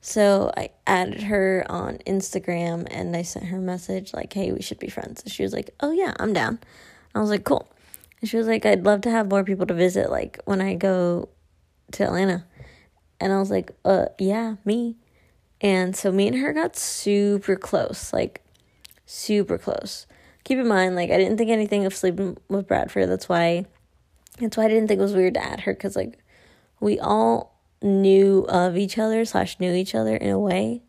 So 0.00 0.50
I 0.56 0.70
added 0.86 1.24
her 1.24 1.64
on 1.68 1.98
Instagram 2.06 2.86
and 2.90 3.14
I 3.14 3.22
sent 3.22 3.46
her 3.46 3.58
a 3.58 3.60
message 3.60 4.14
like, 4.14 4.32
hey, 4.32 4.50
we 4.50 4.62
should 4.62 4.78
be 4.78 4.88
friends. 4.88 5.22
And 5.22 5.30
she 5.30 5.42
was 5.42 5.52
like, 5.52 5.70
oh, 5.80 5.92
yeah, 5.92 6.14
I'm 6.18 6.32
down. 6.32 6.58
I 7.14 7.20
was 7.20 7.30
like, 7.30 7.44
cool. 7.44 7.68
And 8.20 8.28
she 8.28 8.36
was 8.36 8.46
like, 8.46 8.64
I'd 8.64 8.84
love 8.84 9.02
to 9.02 9.10
have 9.10 9.28
more 9.28 9.44
people 9.44 9.66
to 9.66 9.74
visit, 9.74 10.10
like 10.10 10.40
when 10.44 10.60
I 10.60 10.74
go 10.74 11.28
to 11.92 12.04
Atlanta. 12.04 12.44
And 13.20 13.32
I 13.32 13.38
was 13.38 13.50
like, 13.50 13.72
uh, 13.84 14.06
yeah, 14.18 14.56
me. 14.64 14.96
And 15.60 15.94
so 15.94 16.10
me 16.10 16.26
and 16.26 16.38
her 16.38 16.52
got 16.52 16.76
super 16.76 17.54
close, 17.54 18.12
like 18.12 18.42
super 19.04 19.58
close. 19.58 20.06
Keep 20.44 20.58
in 20.58 20.68
mind, 20.68 20.96
like 20.96 21.10
I 21.10 21.18
didn't 21.18 21.36
think 21.36 21.50
anything 21.50 21.84
of 21.84 21.94
sleeping 21.94 22.38
with 22.48 22.66
Bradford. 22.66 23.10
That's 23.10 23.28
why, 23.28 23.66
that's 24.38 24.56
why 24.56 24.64
I 24.64 24.68
didn't 24.68 24.88
think 24.88 25.00
it 25.00 25.02
was 25.02 25.14
weird 25.14 25.34
to 25.34 25.44
add 25.44 25.60
her 25.60 25.74
because 25.74 25.96
like 25.96 26.18
we 26.80 26.98
all 26.98 27.60
knew 27.82 28.46
of 28.48 28.76
each 28.76 28.98
other 28.98 29.24
slash 29.24 29.60
knew 29.60 29.72
each 29.72 29.94
other 29.94 30.16
in 30.16 30.30
a 30.30 30.38
way. 30.38 30.82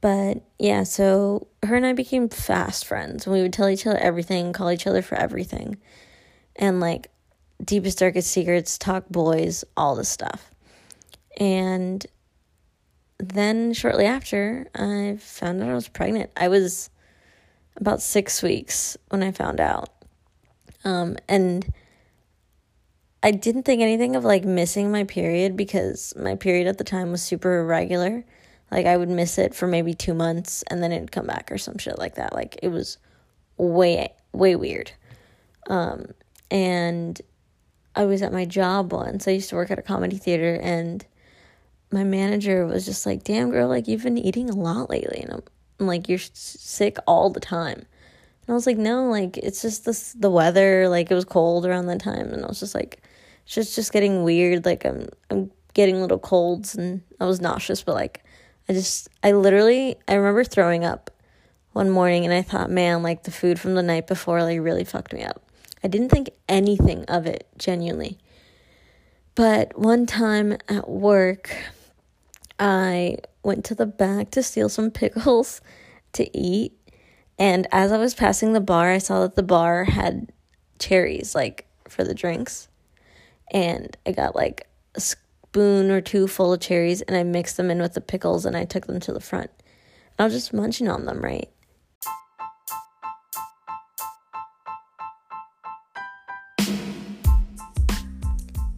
But 0.00 0.42
yeah, 0.58 0.82
so 0.82 1.46
her 1.62 1.76
and 1.76 1.86
I 1.86 1.92
became 1.92 2.28
fast 2.28 2.86
friends. 2.86 3.26
We 3.26 3.42
would 3.42 3.52
tell 3.52 3.68
each 3.68 3.86
other 3.86 3.98
everything, 3.98 4.52
call 4.52 4.70
each 4.70 4.86
other 4.86 5.02
for 5.02 5.14
everything. 5.14 5.76
And 6.56 6.80
like 6.80 7.08
deepest, 7.64 7.98
darkest 7.98 8.30
secrets, 8.30 8.78
talk 8.78 9.08
boys, 9.08 9.64
all 9.76 9.94
this 9.94 10.08
stuff. 10.08 10.51
And 11.38 12.04
then 13.18 13.72
shortly 13.72 14.04
after, 14.04 14.66
I 14.74 15.16
found 15.20 15.62
out 15.62 15.70
I 15.70 15.74
was 15.74 15.88
pregnant. 15.88 16.30
I 16.36 16.48
was 16.48 16.90
about 17.76 18.02
six 18.02 18.42
weeks 18.42 18.96
when 19.08 19.22
I 19.22 19.32
found 19.32 19.60
out. 19.60 19.90
Um, 20.84 21.16
and 21.28 21.72
I 23.22 23.30
didn't 23.30 23.62
think 23.62 23.80
anything 23.80 24.16
of 24.16 24.24
like 24.24 24.44
missing 24.44 24.90
my 24.90 25.04
period 25.04 25.56
because 25.56 26.12
my 26.16 26.34
period 26.34 26.66
at 26.66 26.78
the 26.78 26.84
time 26.84 27.12
was 27.12 27.22
super 27.22 27.60
irregular. 27.60 28.24
Like 28.70 28.86
I 28.86 28.96
would 28.96 29.08
miss 29.08 29.38
it 29.38 29.54
for 29.54 29.66
maybe 29.68 29.94
two 29.94 30.14
months 30.14 30.64
and 30.68 30.82
then 30.82 30.92
it'd 30.92 31.12
come 31.12 31.26
back 31.26 31.52
or 31.52 31.58
some 31.58 31.78
shit 31.78 31.98
like 31.98 32.16
that. 32.16 32.32
Like 32.32 32.58
it 32.62 32.68
was 32.68 32.98
way 33.56 34.12
way 34.32 34.56
weird. 34.56 34.90
Um, 35.68 36.06
and 36.50 37.20
I 37.94 38.04
was 38.04 38.22
at 38.22 38.32
my 38.32 38.44
job 38.44 38.92
once. 38.92 39.28
I 39.28 39.32
used 39.32 39.50
to 39.50 39.56
work 39.56 39.70
at 39.70 39.78
a 39.78 39.82
comedy 39.82 40.16
theater 40.16 40.58
and 40.60 41.04
my 41.92 42.04
manager 42.04 42.66
was 42.66 42.84
just 42.84 43.06
like, 43.06 43.24
"Damn 43.24 43.50
girl, 43.50 43.68
like 43.68 43.88
you've 43.88 44.02
been 44.02 44.18
eating 44.18 44.50
a 44.50 44.54
lot 44.54 44.90
lately." 44.90 45.20
And 45.20 45.32
I'm, 45.32 45.42
I'm 45.80 45.86
like, 45.86 46.08
"You're 46.08 46.18
sick 46.18 46.96
all 47.06 47.30
the 47.30 47.40
time." 47.40 47.78
And 47.78 48.48
I 48.48 48.52
was 48.52 48.66
like, 48.66 48.78
"No, 48.78 49.08
like 49.08 49.36
it's 49.38 49.62
just 49.62 49.84
this 49.84 50.12
the 50.14 50.30
weather. 50.30 50.88
Like 50.88 51.10
it 51.10 51.14
was 51.14 51.24
cold 51.24 51.66
around 51.66 51.86
that 51.86 52.00
time." 52.00 52.32
And 52.32 52.44
I 52.44 52.48
was 52.48 52.60
just 52.60 52.74
like, 52.74 53.02
it's 53.44 53.54
just 53.54 53.74
just 53.74 53.92
getting 53.92 54.24
weird. 54.24 54.64
Like 54.64 54.84
I'm 54.84 55.08
I'm 55.30 55.50
getting 55.74 56.00
little 56.00 56.18
colds 56.18 56.74
and 56.74 57.02
I 57.20 57.26
was 57.26 57.40
nauseous, 57.40 57.82
but 57.82 57.94
like 57.94 58.24
I 58.68 58.72
just 58.72 59.08
I 59.22 59.32
literally 59.32 59.96
I 60.08 60.14
remember 60.14 60.44
throwing 60.44 60.84
up 60.84 61.10
one 61.72 61.90
morning 61.90 62.24
and 62.24 62.34
I 62.34 62.42
thought, 62.42 62.70
man, 62.70 63.02
like 63.02 63.24
the 63.24 63.30
food 63.30 63.58
from 63.58 63.74
the 63.74 63.82
night 63.82 64.06
before 64.06 64.42
like 64.42 64.60
really 64.60 64.84
fucked 64.84 65.12
me 65.12 65.24
up. 65.24 65.42
I 65.84 65.88
didn't 65.88 66.10
think 66.10 66.30
anything 66.48 67.04
of 67.06 67.26
it 67.26 67.46
genuinely. 67.58 68.18
But 69.34 69.78
one 69.78 70.06
time 70.06 70.58
at 70.68 70.88
work, 70.88 71.56
I 72.64 73.16
went 73.42 73.64
to 73.66 73.74
the 73.74 73.86
back 73.86 74.30
to 74.30 74.42
steal 74.42 74.68
some 74.68 74.92
pickles 74.92 75.60
to 76.12 76.38
eat. 76.38 76.78
And 77.38 77.66
as 77.72 77.90
I 77.90 77.98
was 77.98 78.14
passing 78.14 78.52
the 78.52 78.60
bar, 78.60 78.92
I 78.92 78.98
saw 78.98 79.22
that 79.22 79.34
the 79.34 79.42
bar 79.42 79.82
had 79.82 80.30
cherries, 80.78 81.34
like 81.34 81.66
for 81.88 82.04
the 82.04 82.14
drinks 82.14 82.68
and 83.52 83.96
I 84.06 84.12
got 84.12 84.36
like 84.36 84.66
a 84.94 85.00
spoon 85.00 85.90
or 85.90 86.00
two 86.00 86.28
full 86.28 86.52
of 86.52 86.60
cherries 86.60 87.02
and 87.02 87.16
I 87.16 87.22
mixed 87.22 87.56
them 87.56 87.70
in 87.70 87.80
with 87.80 87.94
the 87.94 88.00
pickles 88.00 88.46
and 88.46 88.56
I 88.56 88.64
took 88.64 88.86
them 88.86 89.00
to 89.00 89.12
the 89.12 89.20
front. 89.20 89.50
And 90.16 90.20
I 90.20 90.24
was 90.24 90.32
just 90.32 90.54
munching 90.54 90.88
on 90.88 91.04
them, 91.04 91.20
right? 91.20 91.50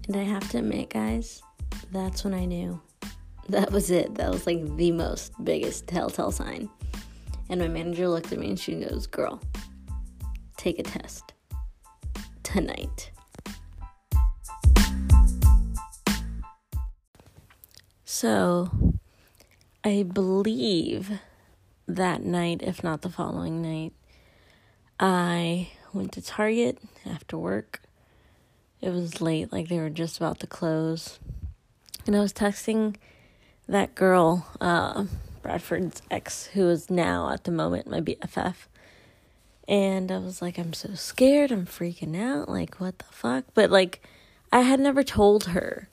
And 0.07 0.17
I 0.17 0.25
have 0.25 0.51
to 0.51 0.59
admit, 0.59 0.91
guys, 0.91 1.43
that's 1.93 2.25
when 2.25 2.35
I 2.35 2.45
knew. 2.45 2.81
That 3.49 3.73
was 3.73 3.91
it. 3.91 4.15
That 4.15 4.31
was 4.31 4.47
like 4.47 4.77
the 4.77 4.93
most 4.93 5.33
biggest 5.45 5.87
telltale 5.87 6.33
sign. 6.33 6.69
And 7.49 7.61
my 7.61 7.69
manager 7.69 8.09
looked 8.09 8.33
at 8.33 8.39
me 8.39 8.49
and 8.49 8.59
she 8.59 8.77
goes, 8.77 9.07
Girl, 9.07 9.41
take 10.57 10.79
a 10.79 10.83
test 10.83 11.35
tonight. 12.43 13.11
So, 18.05 18.71
I 19.83 20.05
believe 20.05 21.19
that 21.87 22.23
night, 22.23 22.63
if 22.63 22.83
not 22.83 23.03
the 23.03 23.11
following 23.11 23.61
night, 23.61 23.93
I 24.99 25.71
went 25.93 26.13
to 26.13 26.23
Target 26.23 26.79
after 27.05 27.37
work. 27.37 27.81
It 28.81 28.91
was 28.91 29.21
late, 29.21 29.53
like 29.53 29.69
they 29.69 29.79
were 29.79 29.91
just 29.91 30.17
about 30.17 30.41
to 30.41 30.47
close. 30.47 31.19
And 32.07 32.17
I 32.17 32.21
was 32.21 32.33
texting 32.33 32.97
that 33.69 33.95
girl, 33.95 34.47
uh, 34.61 35.05
Bradford's 35.43 36.03
ex, 36.11 36.47
who 36.47 36.69
is 36.69 36.91
now 36.91 37.31
at 37.31 37.45
the 37.45 37.51
moment 37.51 37.89
my 37.89 38.01
BFF. 38.01 38.55
And 39.67 40.13
I 40.13 40.19
was 40.19 40.43
like, 40.43 40.59
I'm 40.59 40.75
so 40.75 40.95
scared. 40.95 41.51
I'm 41.51 41.67
freaking 41.67 42.21
out. 42.21 42.49
Like, 42.49 42.77
what 42.77 42.99
the 42.99 43.07
fuck? 43.11 43.45
But, 43.55 43.71
like, 43.71 44.07
I 44.53 44.61
had 44.61 44.79
never 44.79 45.03
told 45.03 45.47
her 45.47 45.89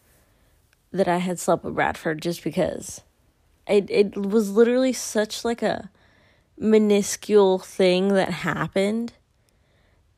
that 0.91 1.07
I 1.07 1.17
had 1.17 1.39
slept 1.39 1.63
with 1.63 1.75
Bradford 1.75 2.21
just 2.21 2.43
because 2.43 3.01
it 3.67 3.89
it 3.89 4.17
was 4.17 4.51
literally 4.51 4.93
such 4.93 5.45
like 5.45 5.61
a 5.61 5.89
minuscule 6.57 7.59
thing 7.59 8.09
that 8.09 8.29
happened. 8.29 9.13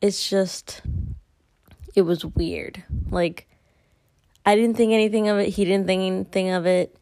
It's 0.00 0.28
just 0.28 0.82
it 1.94 2.02
was 2.02 2.24
weird. 2.24 2.84
Like 3.10 3.48
I 4.44 4.56
didn't 4.56 4.76
think 4.76 4.92
anything 4.92 5.28
of 5.28 5.38
it, 5.38 5.50
he 5.50 5.64
didn't 5.64 5.86
think 5.86 6.02
anything 6.02 6.50
of 6.50 6.66
it. 6.66 6.96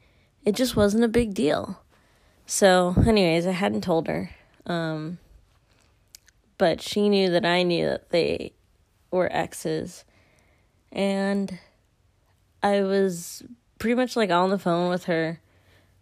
It 0.45 0.55
just 0.55 0.77
wasn't 0.77 1.05
a 1.05 1.09
big 1.09 1.35
deal. 1.35 1.81
So, 2.47 2.95
anyways, 3.07 3.47
I 3.47 3.53
hadn't 3.53 3.83
told 3.83 4.09
her. 4.09 4.31
Um 4.67 5.19
but 6.59 6.81
she 6.81 7.09
knew 7.09 7.29
that 7.31 7.45
I 7.45 7.65
knew 7.65 7.87
that 7.89 8.11
they 8.11 8.53
were 9.11 9.29
exes. 9.33 10.05
And 10.93 11.59
I 12.63 12.83
was 12.83 13.43
pretty 13.81 13.97
much 13.97 14.15
like 14.15 14.31
on 14.31 14.51
the 14.51 14.61
phone 14.61 14.89
with 14.89 15.07
her 15.07 15.41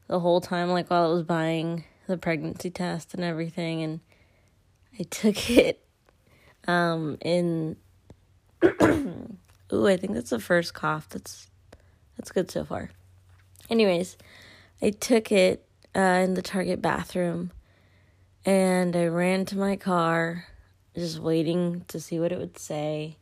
the 0.06 0.20
whole 0.20 0.42
time, 0.42 0.68
like 0.68 0.90
while 0.90 1.04
I 1.08 1.12
was 1.12 1.22
buying 1.22 1.84
the 2.06 2.18
pregnancy 2.18 2.68
test 2.68 3.14
and 3.14 3.24
everything, 3.24 3.82
and 3.82 4.00
I 4.98 5.04
took 5.04 5.48
it 5.56 5.82
um 6.68 7.16
in 7.22 7.76
ooh, 8.62 9.86
I 9.86 9.96
think 9.96 10.12
that's 10.12 10.28
the 10.30 10.38
first 10.38 10.74
cough. 10.74 11.08
That's 11.08 11.48
that's 12.18 12.32
good 12.32 12.50
so 12.50 12.64
far. 12.64 12.90
Anyways, 13.70 14.16
I 14.82 14.90
took 14.90 15.30
it 15.30 15.64
uh, 15.94 16.00
in 16.00 16.34
the 16.34 16.42
Target 16.42 16.82
bathroom 16.82 17.52
and 18.44 18.96
I 18.96 19.06
ran 19.06 19.44
to 19.46 19.58
my 19.58 19.76
car 19.76 20.46
just 20.94 21.20
waiting 21.20 21.84
to 21.88 22.00
see 22.00 22.18
what 22.18 22.32
it 22.32 22.38
would 22.38 22.58
say. 22.58 23.16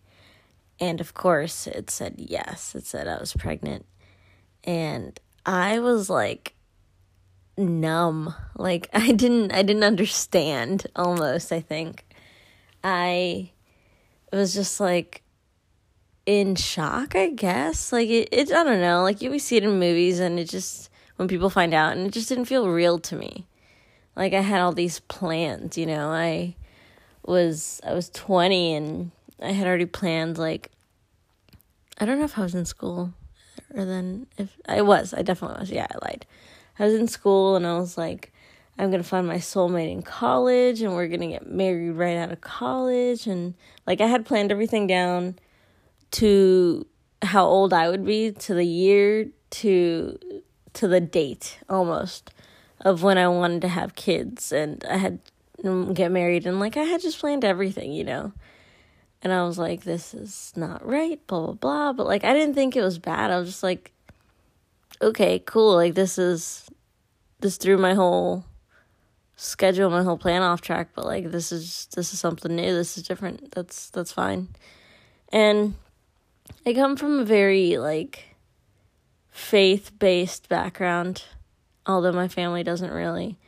And 0.80 1.00
of 1.00 1.12
course, 1.12 1.66
it 1.66 1.90
said 1.90 2.14
yes. 2.16 2.74
It 2.74 2.86
said 2.86 3.06
I 3.06 3.18
was 3.18 3.34
pregnant 3.34 3.84
and 4.64 5.18
I 5.44 5.80
was 5.80 6.08
like 6.08 6.54
numb. 7.56 8.34
Like 8.56 8.88
I 8.94 9.12
didn't 9.12 9.52
I 9.52 9.62
didn't 9.62 9.84
understand 9.84 10.86
almost, 10.96 11.52
I 11.52 11.60
think. 11.60 12.06
I 12.82 13.50
was 14.32 14.54
just 14.54 14.80
like 14.80 15.22
in 16.28 16.54
shock, 16.56 17.16
I 17.16 17.30
guess. 17.30 17.90
Like 17.90 18.10
it, 18.10 18.28
it 18.30 18.52
I 18.52 18.62
don't 18.62 18.82
know, 18.82 19.02
like 19.02 19.22
you 19.22 19.30
we 19.30 19.38
see 19.38 19.56
it 19.56 19.64
in 19.64 19.78
movies 19.78 20.20
and 20.20 20.38
it 20.38 20.44
just 20.44 20.90
when 21.16 21.26
people 21.26 21.48
find 21.48 21.72
out 21.72 21.96
and 21.96 22.06
it 22.06 22.12
just 22.12 22.28
didn't 22.28 22.44
feel 22.44 22.68
real 22.68 22.98
to 22.98 23.16
me. 23.16 23.46
Like 24.14 24.34
I 24.34 24.42
had 24.42 24.60
all 24.60 24.72
these 24.72 25.00
plans, 25.00 25.78
you 25.78 25.86
know. 25.86 26.10
I 26.10 26.54
was 27.24 27.80
I 27.82 27.94
was 27.94 28.10
20 28.10 28.74
and 28.74 29.10
I 29.40 29.52
had 29.52 29.66
already 29.66 29.86
planned 29.86 30.36
like 30.36 30.70
I 31.96 32.04
don't 32.04 32.18
know 32.18 32.26
if 32.26 32.38
I 32.38 32.42
was 32.42 32.54
in 32.54 32.66
school 32.66 33.14
or 33.72 33.86
then 33.86 34.26
if 34.36 34.54
I 34.68 34.82
was, 34.82 35.14
I 35.14 35.22
definitely 35.22 35.60
was. 35.60 35.70
Yeah, 35.70 35.86
I 35.90 36.06
lied. 36.06 36.26
I 36.78 36.84
was 36.84 36.94
in 36.94 37.08
school 37.08 37.56
and 37.56 37.66
I 37.66 37.78
was 37.78 37.96
like 37.96 38.34
I'm 38.78 38.90
going 38.90 39.02
to 39.02 39.08
find 39.08 39.26
my 39.26 39.36
soulmate 39.38 39.90
in 39.90 40.02
college 40.02 40.82
and 40.82 40.92
we're 40.92 41.08
going 41.08 41.20
to 41.20 41.28
get 41.28 41.50
married 41.50 41.92
right 41.92 42.18
out 42.18 42.32
of 42.32 42.42
college 42.42 43.26
and 43.26 43.54
like 43.86 44.02
I 44.02 44.06
had 44.08 44.26
planned 44.26 44.52
everything 44.52 44.86
down 44.86 45.38
to 46.12 46.86
how 47.22 47.46
old 47.46 47.72
I 47.72 47.88
would 47.88 48.04
be 48.04 48.30
to 48.32 48.54
the 48.54 48.64
year 48.64 49.28
to 49.50 50.18
to 50.74 50.88
the 50.88 51.00
date 51.00 51.58
almost 51.68 52.30
of 52.80 53.02
when 53.02 53.18
I 53.18 53.28
wanted 53.28 53.62
to 53.62 53.68
have 53.68 53.94
kids 53.94 54.52
and 54.52 54.84
I 54.88 54.98
had 54.98 55.18
mm, 55.62 55.92
get 55.94 56.12
married 56.12 56.46
and 56.46 56.60
like 56.60 56.76
I 56.76 56.84
had 56.84 57.00
just 57.00 57.18
planned 57.18 57.44
everything, 57.44 57.92
you 57.92 58.04
know. 58.04 58.32
And 59.20 59.32
I 59.32 59.42
was 59.44 59.58
like, 59.58 59.82
this 59.82 60.14
is 60.14 60.52
not 60.54 60.86
right, 60.86 61.24
blah, 61.26 61.46
blah, 61.46 61.54
blah. 61.54 61.92
But 61.92 62.06
like, 62.06 62.22
I 62.22 62.32
didn't 62.32 62.54
think 62.54 62.76
it 62.76 62.82
was 62.82 62.98
bad. 62.98 63.30
I 63.30 63.38
was 63.38 63.48
just 63.48 63.64
like, 63.64 63.92
okay, 65.02 65.40
cool. 65.40 65.74
Like, 65.74 65.94
this 65.94 66.18
is, 66.18 66.68
this 67.40 67.56
threw 67.56 67.76
my 67.78 67.94
whole 67.94 68.44
schedule, 69.34 69.90
my 69.90 70.04
whole 70.04 70.18
plan 70.18 70.42
off 70.42 70.60
track. 70.60 70.90
But 70.94 71.04
like, 71.04 71.32
this 71.32 71.50
is, 71.50 71.88
this 71.96 72.12
is 72.12 72.20
something 72.20 72.54
new. 72.54 72.72
This 72.72 72.96
is 72.96 73.02
different. 73.02 73.50
That's, 73.50 73.90
that's 73.90 74.12
fine. 74.12 74.50
And 75.32 75.74
I 76.66 76.74
come 76.74 76.96
from 76.96 77.20
a 77.20 77.24
very 77.24 77.78
like 77.78 78.36
faith 79.30 79.92
based 79.98 80.48
background, 80.48 81.24
although 81.86 82.12
my 82.12 82.28
family 82.28 82.62
doesn't 82.62 82.90
really. 82.90 83.38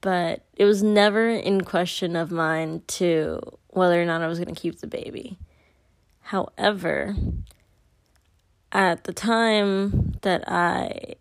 But 0.00 0.44
it 0.56 0.64
was 0.64 0.82
never 0.82 1.28
in 1.28 1.62
question 1.62 2.16
of 2.16 2.30
mine 2.30 2.82
to 2.88 3.40
whether 3.68 4.00
or 4.00 4.04
not 4.04 4.22
I 4.22 4.26
was 4.26 4.38
going 4.38 4.54
to 4.54 4.60
keep 4.60 4.80
the 4.80 4.86
baby. 4.86 5.38
However, 6.20 7.16
at 8.70 9.04
the 9.04 9.12
time 9.12 10.14
that 10.22 10.44
I 10.48 11.14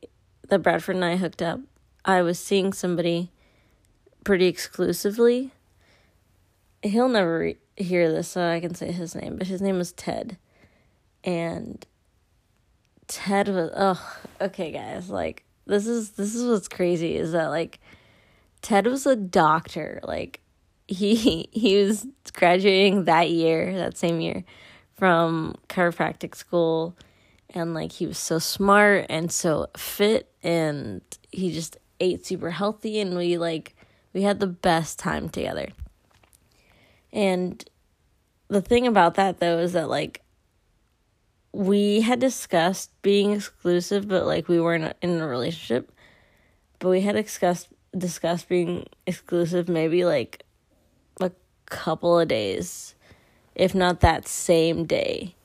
that 0.50 0.60
Bradford 0.60 0.96
and 0.96 1.06
I 1.06 1.16
hooked 1.16 1.42
up, 1.42 1.60
I 2.04 2.22
was 2.22 2.40
seeing 2.40 2.74
somebody 2.74 3.32
pretty 4.24 4.48
exclusively. 4.48 5.52
He'll 6.84 7.10
never 7.10 7.40
re- 7.40 7.58
hear 7.78 8.12
this, 8.12 8.30
so 8.30 8.50
I 8.50 8.60
can 8.60 8.76
say 8.76 8.92
his 8.92 9.16
name, 9.16 9.38
but 9.38 9.48
his 9.48 9.62
name 9.62 9.78
was 9.78 9.92
Ted. 9.92 10.38
And 11.24 11.86
Ted 13.08 13.48
was 13.50 13.72
oh, 13.76 14.16
okay 14.40 14.72
guys, 14.72 15.10
like 15.10 15.44
this 15.66 15.88
is 15.88 16.12
this 16.12 16.36
is 16.36 16.50
what's 16.50 16.68
crazy 16.68 17.16
is 17.16 17.34
that 17.34 17.48
like 17.48 17.80
Ted 18.62 18.88
was 18.88 19.06
a 19.06 19.16
doctor, 19.16 20.00
like 20.04 20.40
he 20.88 21.50
he 21.52 21.84
was 21.84 22.08
graduating 22.34 23.06
that 23.06 23.30
year, 23.30 23.76
that 23.78 23.98
same 23.98 24.22
year, 24.22 24.44
from 24.94 25.56
chiropractic 25.70 26.36
school, 26.36 26.96
and 27.50 27.74
like 27.74 27.92
he 27.92 28.08
was 28.08 28.18
so 28.18 28.40
smart 28.40 29.06
and 29.10 29.32
so 29.32 29.68
fit, 29.76 30.32
and 30.44 31.02
he 31.32 31.52
just 31.52 31.78
ate 32.00 32.26
super 32.26 32.52
healthy, 32.52 33.00
and 33.00 33.16
we 33.16 33.38
like 33.38 33.76
we 34.14 34.24
had 34.24 34.40
the 34.40 34.48
best 34.48 35.00
time 35.00 35.30
together. 35.30 35.70
And 37.14 37.64
the 38.48 38.62
thing 38.62 38.88
about 38.88 39.16
that 39.16 39.40
though 39.40 39.60
is 39.60 39.74
that 39.74 39.90
like 39.90 40.22
we 41.54 42.02
had 42.02 42.20
discussed 42.20 42.92
being 43.02 43.32
exclusive, 43.34 44.08
but 44.08 44.26
like 44.26 44.48
we 44.48 44.60
weren't 44.60 44.96
in 45.02 45.20
a 45.20 45.28
relationship. 45.28 45.92
But 46.80 46.90
we 46.90 47.02
had 47.02 47.16
discussed 47.16 47.68
discussed 47.98 48.48
being 48.48 48.88
exclusive 49.06 49.68
maybe 49.68 50.06
like 50.06 50.44
a 51.20 51.32
couple 51.66 52.20
of 52.20 52.28
days, 52.28 52.96
if 53.54 53.76
not 53.76 54.00
that 54.00 54.28
same 54.28 54.86
day, 54.86 55.36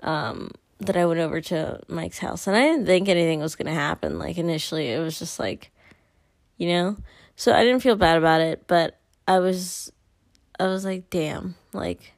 um, 0.00 0.50
that 0.80 0.96
I 0.96 1.06
went 1.06 1.20
over 1.20 1.40
to 1.40 1.80
Mike's 1.88 2.18
house. 2.18 2.46
And 2.46 2.56
I 2.56 2.60
didn't 2.62 2.86
think 2.86 3.08
anything 3.08 3.40
was 3.40 3.56
to 3.56 3.72
happen. 3.72 4.18
Like, 4.18 4.36
initially, 4.36 4.88
it 4.88 4.98
was 4.98 5.18
just 5.18 5.38
like, 5.38 5.70
you 6.58 6.68
know? 6.68 6.96
So 7.36 7.54
I 7.54 7.64
didn't 7.64 7.82
feel 7.82 7.96
bad 7.96 8.18
about 8.18 8.40
it, 8.40 8.66
but 8.66 8.98
I 9.26 9.38
was, 9.38 9.90
I 10.60 10.66
was 10.66 10.84
like, 10.84 11.08
damn, 11.08 11.54
like, 11.72 12.12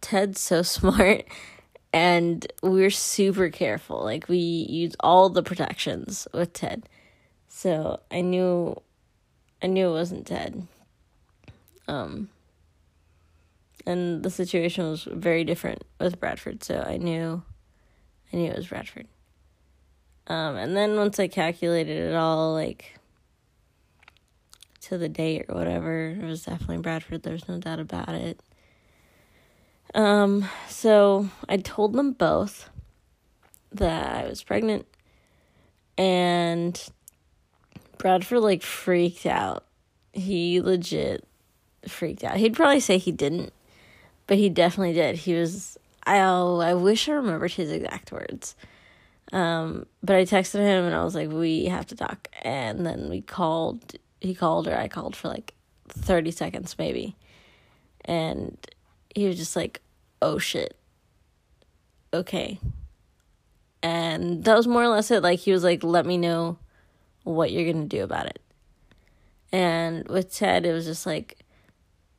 Ted's 0.00 0.40
so 0.40 0.62
smart 0.62 1.24
and 1.92 2.46
we're 2.62 2.90
super 2.90 3.50
careful. 3.50 4.02
Like, 4.02 4.28
we 4.28 4.38
use 4.38 4.94
all 5.00 5.28
the 5.28 5.42
protections 5.42 6.26
with 6.32 6.52
Ted. 6.52 6.88
So 7.48 8.00
I 8.10 8.22
knew, 8.22 8.80
I 9.62 9.66
knew 9.66 9.88
it 9.88 9.92
wasn't 9.92 10.26
Ted. 10.26 10.66
Um, 11.86 12.30
and 13.86 14.22
the 14.22 14.30
situation 14.30 14.88
was 14.88 15.04
very 15.04 15.44
different 15.44 15.82
with 15.98 16.20
Bradford, 16.20 16.62
so 16.62 16.84
I 16.86 16.96
knew, 16.96 17.42
I 18.32 18.36
knew 18.36 18.50
it 18.50 18.56
was 18.56 18.68
Bradford. 18.68 19.06
Um, 20.28 20.56
and 20.56 20.76
then 20.76 20.96
once 20.96 21.18
I 21.18 21.28
calculated 21.28 22.10
it 22.10 22.14
all, 22.14 22.52
like 22.52 22.98
to 24.82 24.98
the 24.98 25.08
date 25.08 25.46
or 25.48 25.56
whatever, 25.56 26.08
it 26.08 26.24
was 26.24 26.44
definitely 26.44 26.78
Bradford. 26.78 27.22
There's 27.22 27.48
no 27.48 27.58
doubt 27.58 27.80
about 27.80 28.10
it. 28.10 28.40
Um, 29.94 30.48
so 30.68 31.28
I 31.48 31.58
told 31.58 31.92
them 31.92 32.12
both 32.12 32.70
that 33.72 34.24
I 34.24 34.28
was 34.28 34.42
pregnant, 34.42 34.86
and 35.98 36.80
Bradford 37.98 38.40
like 38.40 38.62
freaked 38.62 39.26
out. 39.26 39.64
He 40.12 40.60
legit 40.60 41.26
freaked 41.86 42.24
out. 42.24 42.36
He'd 42.36 42.54
probably 42.54 42.80
say 42.80 42.98
he 42.98 43.12
didn't, 43.12 43.52
but 44.26 44.38
he 44.38 44.48
definitely 44.48 44.94
did. 44.94 45.16
He 45.16 45.34
was 45.34 45.78
I 46.04 46.18
I 46.18 46.74
wish 46.74 47.08
I 47.08 47.12
remembered 47.12 47.52
his 47.52 47.70
exact 47.70 48.12
words. 48.12 48.56
Um, 49.32 49.86
but 50.02 50.16
I 50.16 50.24
texted 50.24 50.60
him 50.60 50.84
and 50.84 50.94
I 50.94 51.04
was 51.04 51.14
like, 51.14 51.30
"We 51.30 51.66
have 51.66 51.86
to 51.86 51.96
talk." 51.96 52.28
And 52.42 52.84
then 52.84 53.08
we 53.08 53.20
called. 53.22 53.96
He 54.20 54.34
called 54.34 54.68
or 54.68 54.76
I 54.76 54.88
called 54.88 55.16
for 55.16 55.28
like 55.28 55.54
thirty 55.88 56.30
seconds 56.30 56.76
maybe, 56.78 57.16
and 58.04 58.56
he 59.14 59.26
was 59.26 59.36
just 59.36 59.56
like, 59.56 59.80
"Oh 60.20 60.38
shit." 60.38 60.76
Okay. 62.14 62.58
And 63.82 64.44
that 64.44 64.56
was 64.56 64.68
more 64.68 64.82
or 64.82 64.88
less 64.88 65.10
it. 65.10 65.22
Like 65.22 65.40
he 65.40 65.52
was 65.52 65.64
like, 65.64 65.82
"Let 65.82 66.06
me 66.06 66.18
know 66.18 66.58
what 67.24 67.52
you're 67.52 67.70
gonna 67.72 67.86
do 67.86 68.04
about 68.04 68.26
it." 68.26 68.40
And 69.52 70.06
with 70.08 70.34
Ted, 70.34 70.64
it 70.66 70.72
was 70.72 70.86
just 70.86 71.04
like, 71.06 71.38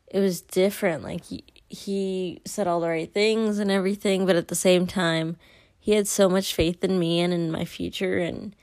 it 0.07 0.19
was 0.19 0.41
different. 0.41 1.03
Like 1.03 1.25
he, 1.25 1.43
he 1.67 2.41
said 2.45 2.67
all 2.67 2.79
the 2.79 2.89
right 2.89 3.11
things 3.11 3.57
and 3.57 3.71
everything, 3.71 4.25
but 4.25 4.35
at 4.35 4.49
the 4.49 4.55
same 4.55 4.85
time, 4.85 5.37
he 5.83 5.93
had 5.93 6.07
so 6.07 6.29
much 6.29 6.53
faith 6.53 6.83
in 6.83 6.97
me 6.97 7.19
and 7.19 7.33
in 7.33 7.51
my 7.51 7.65
future 7.65 8.17
and 8.17 8.55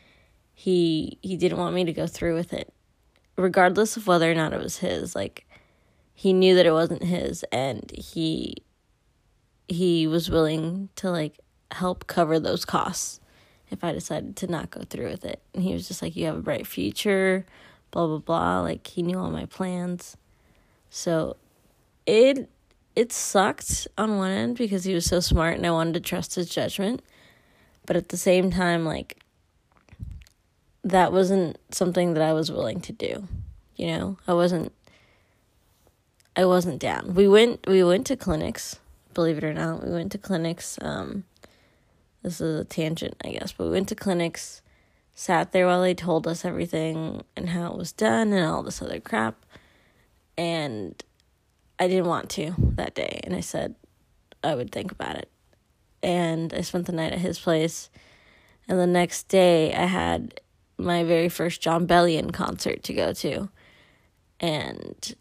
he 0.54 1.18
he 1.20 1.36
didn't 1.36 1.58
want 1.58 1.74
me 1.74 1.84
to 1.84 1.92
go 1.92 2.06
through 2.06 2.34
with 2.34 2.52
it 2.54 2.72
regardless 3.36 3.96
of 3.96 4.06
whether 4.06 4.30
or 4.30 4.34
not 4.34 4.54
it 4.54 4.60
was 4.60 4.78
his 4.78 5.14
like 5.14 5.46
he 6.20 6.35
knew 6.35 6.54
that 6.54 6.66
it 6.66 6.72
wasn't 6.72 7.02
his 7.02 7.46
and 7.50 7.90
he 7.92 8.54
he 9.68 10.06
was 10.06 10.28
willing 10.28 10.90
to 10.94 11.11
like 11.11 11.38
help 11.70 12.06
cover 12.06 12.38
those 12.38 12.66
costs 12.66 13.20
if 13.70 13.83
I 13.83 13.92
decided 13.92 14.37
to 14.37 14.46
not 14.46 14.70
go 14.70 14.83
through 14.83 15.09
with 15.09 15.24
it. 15.24 15.40
And 15.54 15.62
he 15.62 15.72
was 15.72 15.88
just 15.88 16.02
like, 16.02 16.16
You 16.16 16.26
have 16.26 16.37
a 16.37 16.42
bright 16.42 16.66
future, 16.66 17.46
blah, 17.90 18.06
blah, 18.06 18.18
blah. 18.18 18.61
Like, 18.61 18.87
he 18.87 19.02
knew 19.02 19.18
all 19.18 19.30
my 19.30 19.46
plans. 19.46 20.18
So 20.90 21.38
it 22.04 22.50
it 22.94 23.12
sucked 23.14 23.88
on 23.96 24.18
one 24.18 24.30
end 24.30 24.59
because 24.59 24.85
he 24.85 24.92
was 24.92 25.06
so 25.06 25.20
smart 25.20 25.56
and 25.56 25.66
I 25.66 25.70
wanted 25.70 25.94
to 25.94 26.00
trust 26.00 26.35
his 26.35 26.50
judgment. 26.50 27.00
But 27.87 27.96
at 27.96 28.11
the 28.11 28.18
same 28.18 28.50
time, 28.50 28.85
like 28.85 29.22
that 30.85 31.14
wasn't 31.14 31.56
something 31.70 32.12
that 32.12 32.22
I 32.22 32.35
was 32.35 32.52
willing 32.52 32.83
to 32.83 32.92
do. 32.92 33.26
You 33.76 33.87
know, 33.87 34.18
I 34.28 34.35
wasn't 34.35 34.74
I 36.40 36.46
wasn't 36.46 36.79
down. 36.79 37.14
We 37.14 37.29
went 37.29 37.66
we 37.66 37.85
went 37.85 38.07
to 38.07 38.16
clinics, 38.16 38.79
believe 39.12 39.37
it 39.37 39.44
or 39.44 39.53
not. 39.53 39.85
We 39.85 39.92
went 39.92 40.11
to 40.12 40.18
clinics. 40.18 40.79
Um 40.81 41.24
this 42.22 42.40
is 42.40 42.61
a 42.61 42.64
tangent, 42.64 43.14
I 43.22 43.33
guess, 43.33 43.53
but 43.53 43.64
we 43.64 43.72
went 43.72 43.88
to 43.88 43.94
clinics, 43.94 44.62
sat 45.14 45.53
there 45.53 45.66
while 45.66 45.83
they 45.83 45.92
told 45.92 46.26
us 46.26 46.46
everything 46.46 47.24
and 47.37 47.50
how 47.50 47.72
it 47.72 47.76
was 47.76 47.92
done 47.92 48.33
and 48.33 48.46
all 48.46 48.62
this 48.62 48.81
other 48.81 49.00
crap 49.00 49.44
and 50.38 51.05
I 51.79 51.88
didn't 51.88 52.07
want 52.07 52.31
to 52.31 52.55
that 52.76 52.94
day. 52.94 53.20
And 53.24 53.37
I 53.37 53.40
said 53.40 53.74
I 54.42 54.55
would 54.55 54.72
think 54.72 54.92
about 54.92 55.16
it. 55.16 55.29
And 56.03 56.55
I 56.55 56.62
spent 56.62 56.87
the 56.87 56.92
night 56.92 57.12
at 57.12 57.18
his 57.18 57.38
place. 57.38 57.90
And 58.66 58.79
the 58.79 58.87
next 58.87 59.29
day, 59.29 59.74
I 59.74 59.85
had 59.85 60.40
my 60.79 61.05
very 61.05 61.29
first 61.29 61.61
Jon 61.61 61.87
Bellion 61.87 62.33
concert 62.33 62.83
to 62.85 62.94
go 62.94 63.12
to. 63.12 63.50
And 64.40 65.14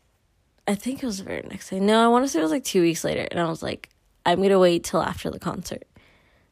I 0.69 0.75
think 0.75 1.01
it 1.01 1.05
was 1.07 1.17
the 1.17 1.23
very 1.23 1.43
next 1.49 1.71
day. 1.71 1.79
No, 1.79 2.05
I 2.05 2.07
want 2.09 2.25
to 2.25 2.29
say 2.29 2.37
it 2.37 2.43
was 2.43 2.51
like 2.51 2.63
two 2.63 2.83
weeks 2.83 3.03
later. 3.03 3.27
And 3.31 3.39
I 3.39 3.49
was 3.49 3.63
like, 3.63 3.89
I'm 4.23 4.37
going 4.37 4.51
to 4.51 4.59
wait 4.59 4.83
till 4.83 5.01
after 5.01 5.31
the 5.31 5.39
concert. 5.39 5.83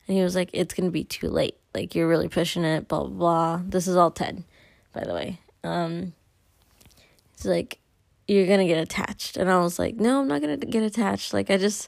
And 0.08 0.18
he 0.18 0.24
was 0.24 0.34
like, 0.34 0.50
it's 0.54 0.74
going 0.74 0.88
to 0.88 0.92
be 0.92 1.04
too 1.04 1.30
late. 1.30 1.56
Like, 1.76 1.94
you're 1.94 2.08
really 2.08 2.28
pushing 2.28 2.64
it, 2.64 2.88
blah, 2.88 3.02
blah, 3.02 3.10
blah. 3.10 3.62
This 3.64 3.88
is 3.88 3.96
all 3.96 4.10
Ted, 4.10 4.44
by 4.92 5.04
the 5.04 5.14
way. 5.14 5.40
Um, 5.64 6.14
he's 7.36 7.46
like, 7.46 7.78
you're 8.28 8.48
going 8.48 8.58
to 8.58 8.66
get 8.66 8.82
attached. 8.82 9.38
And 9.38 9.52
I 9.52 9.60
was 9.60 9.78
like, 9.78 9.98
no, 9.98 10.22
I'm 10.22 10.28
not 10.28 10.42
going 10.42 10.60
to 10.60 10.66
get 10.66 10.82
attached. 10.82 11.32
Like, 11.32 11.52
I 11.52 11.58
just, 11.58 11.88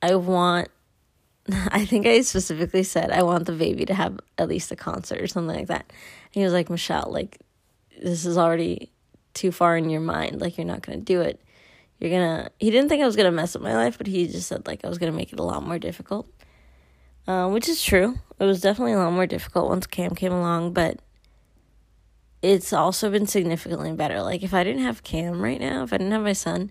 I 0.00 0.14
want, 0.14 0.68
I 1.68 1.84
think 1.84 2.06
I 2.06 2.22
specifically 2.22 2.82
said, 2.82 3.10
I 3.10 3.24
want 3.24 3.44
the 3.44 3.52
baby 3.52 3.84
to 3.84 3.94
have 3.94 4.18
at 4.38 4.48
least 4.48 4.72
a 4.72 4.76
concert 4.76 5.20
or 5.20 5.26
something 5.26 5.54
like 5.54 5.68
that. 5.68 5.84
And 5.90 6.40
he 6.40 6.44
was 6.44 6.54
like, 6.54 6.70
Michelle, 6.70 7.10
like, 7.12 7.42
this 8.02 8.24
is 8.24 8.38
already 8.38 8.90
too 9.34 9.52
far 9.52 9.76
in 9.76 9.90
your 9.90 10.00
mind. 10.00 10.40
Like, 10.40 10.56
you're 10.56 10.66
not 10.66 10.82
going 10.82 10.98
to 10.98 11.04
do 11.04 11.20
it. 11.20 11.40
You're 11.98 12.10
going 12.10 12.44
to, 12.44 12.50
he 12.58 12.70
didn't 12.70 12.88
think 12.88 13.02
I 13.02 13.06
was 13.06 13.16
going 13.16 13.26
to 13.26 13.32
mess 13.32 13.54
up 13.54 13.62
my 13.62 13.74
life, 13.74 13.98
but 13.98 14.06
he 14.06 14.26
just 14.26 14.48
said, 14.48 14.66
like, 14.66 14.84
I 14.84 14.88
was 14.88 14.98
going 14.98 15.12
to 15.12 15.16
make 15.16 15.32
it 15.32 15.40
a 15.40 15.44
lot 15.44 15.62
more 15.62 15.78
difficult. 15.78 16.28
Um, 17.26 17.52
which 17.52 17.68
is 17.68 17.82
true. 17.82 18.18
It 18.38 18.44
was 18.44 18.60
definitely 18.60 18.92
a 18.92 18.98
lot 18.98 19.12
more 19.12 19.26
difficult 19.26 19.70
once 19.70 19.86
Cam 19.86 20.14
came 20.14 20.32
along, 20.32 20.74
but 20.74 21.00
it's 22.42 22.72
also 22.72 23.10
been 23.10 23.26
significantly 23.26 23.92
better. 23.92 24.20
Like, 24.20 24.42
if 24.42 24.52
I 24.52 24.62
didn't 24.62 24.82
have 24.82 25.02
Cam 25.02 25.40
right 25.40 25.60
now, 25.60 25.82
if 25.82 25.92
I 25.92 25.96
didn't 25.96 26.12
have 26.12 26.22
my 26.22 26.34
son, 26.34 26.70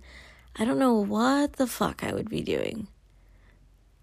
I 0.56 0.66
don't 0.66 0.78
know 0.78 0.94
what 0.94 1.54
the 1.54 1.66
fuck 1.66 2.04
I 2.04 2.14
would 2.14 2.30
be 2.30 2.42
doing. 2.42 2.88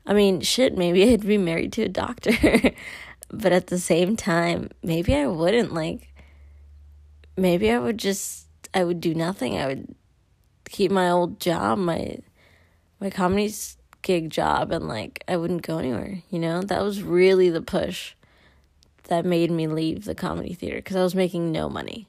I 0.04 0.12
mean, 0.12 0.40
shit, 0.40 0.76
maybe 0.76 1.04
I'd 1.12 1.24
be 1.26 1.38
married 1.38 1.72
to 1.74 1.82
a 1.82 1.88
doctor. 1.88 2.72
but 3.30 3.52
at 3.52 3.68
the 3.68 3.78
same 3.78 4.16
time, 4.16 4.70
maybe 4.82 5.14
I 5.14 5.28
wouldn't. 5.28 5.72
Like, 5.72 6.12
maybe 7.36 7.70
I 7.70 7.78
would 7.78 7.98
just, 7.98 8.48
I 8.72 8.84
would 8.84 9.00
do 9.00 9.14
nothing. 9.14 9.58
I 9.58 9.66
would 9.66 9.94
keep 10.68 10.90
my 10.90 11.10
old 11.10 11.40
job, 11.40 11.78
my, 11.78 12.18
my 13.00 13.10
comedies 13.10 13.76
gig 14.02 14.30
job 14.30 14.72
and 14.72 14.88
like 14.88 15.22
I 15.28 15.36
wouldn't 15.36 15.62
go 15.62 15.78
anywhere, 15.78 16.22
you 16.30 16.38
know? 16.38 16.62
That 16.62 16.82
was 16.82 17.02
really 17.02 17.50
the 17.50 17.62
push 17.62 18.14
that 19.04 19.24
made 19.24 19.50
me 19.50 19.66
leave 19.66 20.04
the 20.04 20.14
comedy 20.14 20.54
theater 20.54 20.80
cuz 20.80 20.96
I 20.96 21.02
was 21.02 21.14
making 21.14 21.52
no 21.52 21.68
money 21.68 22.08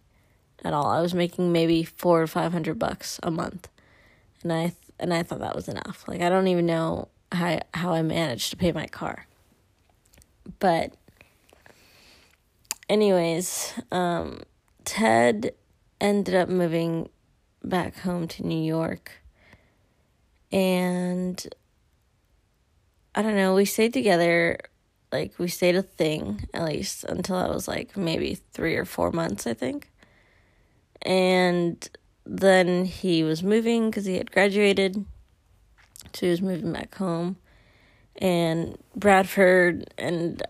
at 0.63 0.73
all. 0.73 0.87
I 0.87 1.01
was 1.01 1.13
making 1.13 1.51
maybe 1.51 1.83
4 1.83 2.21
or 2.21 2.27
500 2.27 2.77
bucks 2.77 3.19
a 3.23 3.31
month. 3.31 3.67
And 4.43 4.53
I 4.53 4.61
th- 4.61 4.75
and 4.99 5.13
I 5.13 5.23
thought 5.23 5.39
that 5.39 5.55
was 5.55 5.67
enough. 5.67 6.05
Like 6.07 6.21
I 6.21 6.29
don't 6.29 6.47
even 6.47 6.65
know 6.65 7.07
how 7.31 7.59
how 7.73 7.93
I 7.93 8.01
managed 8.01 8.51
to 8.51 8.57
pay 8.57 8.71
my 8.71 8.87
car. 8.87 9.25
But 10.59 10.93
anyways, 12.87 13.73
um 13.91 14.41
Ted 14.85 15.53
ended 16.01 16.35
up 16.35 16.49
moving 16.49 17.09
back 17.63 17.99
home 17.99 18.27
to 18.27 18.45
New 18.45 18.61
York 18.61 19.21
and 20.51 21.47
I 23.15 23.21
don't 23.21 23.35
know, 23.35 23.55
we 23.55 23.65
stayed 23.65 23.93
together 23.93 24.57
like 25.11 25.37
we 25.37 25.47
stayed 25.47 25.75
a 25.75 25.81
thing 25.81 26.47
at 26.53 26.65
least 26.65 27.03
until 27.03 27.35
I 27.35 27.47
was 27.47 27.67
like 27.67 27.95
maybe 27.95 28.35
3 28.53 28.75
or 28.75 28.85
4 28.85 29.11
months, 29.11 29.45
I 29.45 29.53
think. 29.53 29.89
And 31.01 31.89
then 32.25 32.85
he 32.85 33.23
was 33.23 33.43
moving 33.43 33.91
cuz 33.91 34.05
he 34.05 34.17
had 34.17 34.31
graduated. 34.31 35.05
So 36.13 36.25
he 36.25 36.29
was 36.29 36.41
moving 36.41 36.71
back 36.71 36.95
home. 36.95 37.37
And 38.17 38.77
Bradford 38.95 39.93
and 39.97 40.41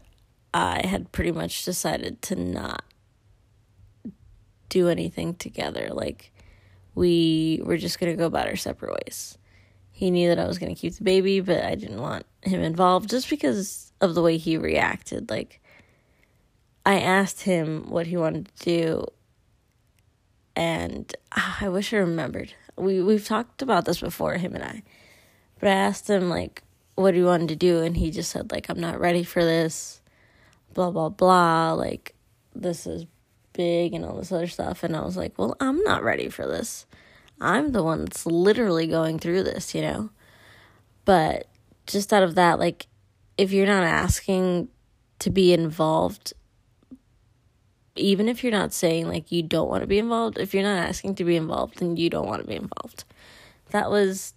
I 0.54 0.86
had 0.86 1.12
pretty 1.12 1.32
much 1.32 1.66
decided 1.66 2.22
to 2.24 2.36
not 2.36 2.84
do 4.72 4.88
anything 4.88 5.36
together. 5.36 5.90
Like 5.92 6.32
we 6.96 7.62
were 7.64 7.78
just 7.78 8.00
going 8.00 8.12
to 8.12 8.18
go 8.18 8.26
about 8.26 8.48
our 8.48 8.56
separate 8.56 8.98
ways. 9.06 9.38
He 9.92 10.10
knew 10.10 10.30
that 10.30 10.40
I 10.40 10.48
was 10.48 10.58
going 10.58 10.74
to 10.74 10.80
keep 10.80 10.96
the 10.96 11.04
baby, 11.04 11.42
but 11.42 11.64
I 11.64 11.76
didn't 11.76 12.02
want 12.02 12.26
him 12.42 12.62
involved 12.62 13.10
just 13.10 13.30
because 13.30 13.92
of 14.02 14.16
the 14.16 14.22
way 14.22 14.38
he 14.38 14.58
reacted. 14.58 15.30
Like, 15.30 15.62
I 16.86 17.00
asked 17.00 17.42
him 17.42 17.90
what 17.90 18.08
he 18.08 18.18
wanted 18.18 18.50
to 18.56 18.66
do, 18.66 19.06
and 20.56 21.16
ah, 21.34 21.60
I 21.62 21.70
wish 21.70 21.94
I 21.94 21.98
remembered. 21.98 22.54
We 22.76 23.04
we've 23.04 23.28
talked 23.28 23.62
about 23.62 23.86
this 23.86 24.00
before, 24.00 24.34
him 24.38 24.56
and 24.56 24.64
I. 24.64 24.82
But 25.60 25.70
I 25.70 25.74
asked 25.74 26.10
him 26.10 26.30
like 26.30 26.64
what 26.96 27.14
he 27.14 27.22
wanted 27.22 27.50
to 27.50 27.56
do, 27.56 27.82
and 27.82 27.96
he 27.96 28.10
just 28.10 28.32
said 28.32 28.52
like 28.52 28.70
I'm 28.70 28.80
not 28.80 29.00
ready 29.00 29.24
for 29.24 29.44
this, 29.44 30.02
blah 30.74 30.90
blah 30.90 31.10
blah. 31.10 31.74
Like 31.74 32.16
this 32.56 32.88
is 32.88 33.06
big 33.54 33.94
and 33.94 34.06
all 34.06 34.18
this 34.18 34.32
other 34.32 34.48
stuff, 34.48 34.84
and 34.84 34.96
I 34.96 35.02
was 35.02 35.18
like, 35.18 35.38
well, 35.38 35.56
I'm 35.60 35.84
not 35.84 36.04
ready 36.04 36.30
for 36.30 36.48
this. 36.48 36.86
I'm 37.40 37.72
the 37.72 37.84
one 37.84 38.06
that's 38.06 38.26
literally 38.26 38.88
going 38.88 39.20
through 39.20 39.44
this, 39.44 39.74
you 39.74 39.82
know. 39.82 40.10
But 41.06 41.48
just 41.88 42.14
out 42.14 42.24
of 42.24 42.36
that, 42.36 42.60
like, 42.60 42.88
if 43.38 43.52
you're 43.52 43.66
not 43.66 43.84
asking 43.84 44.70
to 45.20 45.30
be 45.30 45.54
involved, 45.54 46.34
even 47.96 48.30
if 48.30 48.44
you're 48.44 48.52
not 48.52 48.74
saying 48.74 49.08
like 49.08 49.32
you 49.32 49.44
don't 49.44 49.70
want 49.70 49.82
to 49.82 49.88
be 49.88 50.00
involved, 50.00 50.38
if 50.38 50.54
you're 50.54 50.64
not 50.64 50.78
asking 50.78 51.16
to 51.16 51.24
be 51.24 51.36
involved, 51.36 51.80
then 51.80 51.98
you 51.98 52.10
don't 52.10 52.28
want 52.28 52.42
to 52.42 52.48
be 52.48 52.56
involved. 52.56 53.04
That 53.72 53.90
was 53.90 54.34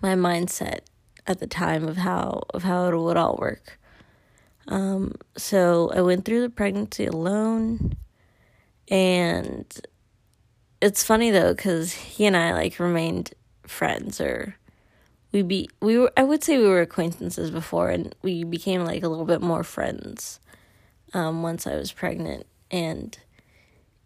my 0.00 0.14
mindset 0.14 0.80
at 1.26 1.38
the 1.38 1.46
time 1.46 1.86
of 1.86 1.98
how 1.98 2.42
of 2.52 2.62
how 2.62 2.88
it 2.88 2.96
would 2.96 3.16
all 3.16 3.36
work. 3.40 3.78
Um, 4.68 5.14
so 5.36 5.90
I 5.94 6.00
went 6.00 6.24
through 6.24 6.42
the 6.42 6.50
pregnancy 6.50 7.06
alone, 7.06 7.96
and 8.90 9.66
it's 10.80 11.04
funny 11.04 11.30
though 11.30 11.54
because 11.54 11.92
he 11.92 12.26
and 12.26 12.36
I 12.36 12.52
like 12.52 12.78
remained 12.78 13.32
friends 13.62 14.20
or 14.20 14.56
we 15.32 15.42
be 15.42 15.70
we 15.80 15.96
were 15.96 16.12
I 16.16 16.24
would 16.24 16.42
say 16.42 16.58
we 16.58 16.66
were 16.66 16.80
acquaintances 16.80 17.50
before 17.50 17.90
and 17.90 18.14
we 18.22 18.44
became 18.44 18.84
like 18.84 19.02
a 19.02 19.08
little 19.08 19.24
bit 19.24 19.40
more 19.40 19.62
friends 19.62 20.40
um 21.14 21.42
once 21.42 21.66
I 21.66 21.76
was 21.76 21.92
pregnant 21.92 22.46
and 22.70 23.16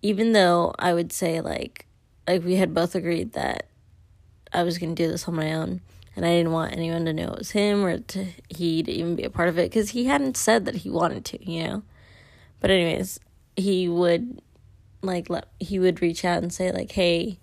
even 0.03 0.33
though 0.33 0.75
I 0.79 0.93
would 0.93 1.13
say 1.13 1.41
like 1.41 1.87
like 2.29 2.45
we 2.45 2.57
had 2.57 2.75
both 2.75 2.95
agreed 2.95 3.33
that 3.33 3.67
I 4.53 4.63
was 4.63 4.79
going 4.79 4.95
to 4.95 5.03
do 5.03 5.11
this 5.11 5.27
on 5.27 5.35
my 5.35 5.55
own 5.55 5.81
and 6.15 6.25
I 6.25 6.31
didn't 6.31 6.53
want 6.53 6.73
anyone 6.73 7.05
to 7.07 7.13
know 7.13 7.33
it 7.33 7.39
was 7.39 7.51
him 7.53 7.85
or 7.85 7.99
to 7.99 8.27
he 8.49 8.83
to 8.83 8.93
even 8.93 9.17
be 9.17 9.25
a 9.25 9.31
part 9.31 9.49
of 9.49 9.59
it 9.59 9.73
cuz 9.73 9.91
he 9.91 10.05
hadn't 10.05 10.37
said 10.37 10.67
that 10.67 10.77
he 10.77 10.91
wanted 10.91 11.25
to, 11.27 11.51
you 11.51 11.65
know. 11.65 11.83
But 12.61 12.71
anyways, 12.71 13.19
he 13.57 13.89
would 13.89 14.41
like 15.07 15.31
let 15.31 15.49
he 15.61 15.79
would 15.79 16.03
reach 16.03 16.25
out 16.25 16.43
and 16.43 16.53
say 16.53 16.73
like, 16.73 16.93
"Hey, 16.93 17.39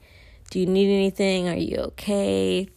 do 0.50 0.60
you 0.60 0.66
need 0.66 0.94
anything? 0.94 1.48
Are 1.48 1.56
you 1.56 1.78
okay?" 1.78 2.68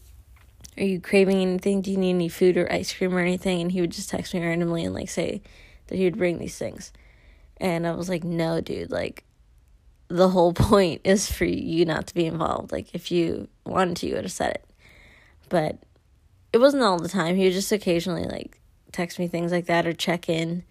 are 0.77 0.85
you 0.85 1.01
craving 1.01 1.41
anything? 1.41 1.83
Do 1.83 1.91
you 1.91 1.97
need 1.97 2.11
any 2.11 2.29
food 2.29 2.57
or 2.57 2.71
ice 2.73 2.93
cream 2.93 3.15
or 3.15 3.21
anything? 3.21 3.61
And 3.61 3.71
he 3.71 3.81
would 3.81 3.93
just 3.93 4.11
text 4.11 4.35
me 4.35 4.45
randomly 4.45 4.85
and 4.85 4.95
like 4.95 5.09
say 5.09 5.43
that 5.87 5.97
he 5.97 6.05
would 6.05 6.19
bring 6.19 6.39
these 6.39 6.59
things. 6.59 6.93
And 7.59 7.87
I 7.87 7.93
was 7.93 8.09
like, 8.09 8.25
no, 8.25 8.61
dude, 8.61 8.91
like 8.91 9.25
the 10.09 10.29
whole 10.29 10.53
point 10.53 11.01
is 11.05 11.31
for 11.31 11.45
you 11.45 11.85
not 11.85 12.09
to 12.09 12.15
be 12.15 12.27
involved. 12.27 12.73
Like 12.73 12.95
if 12.95 13.13
you 13.13 13.49
wanted 13.65 13.99
to, 13.99 14.07
you 14.09 14.15
would 14.15 14.25
have 14.25 14.33
said 14.33 14.57
it. 14.57 14.65
But 15.49 15.79
it 16.53 16.59
wasn't 16.59 16.83
all 16.83 16.99
the 16.99 17.09
time. 17.09 17.37
He 17.37 17.45
would 17.45 17.53
just 17.53 17.73
occasionally 17.73 18.25
like 18.25 18.61
text 18.93 19.19
me 19.19 19.29
things 19.29 19.53
like 19.53 19.67
that 19.67 19.87
or 19.87 19.93
check 19.93 20.29
in 20.29 20.65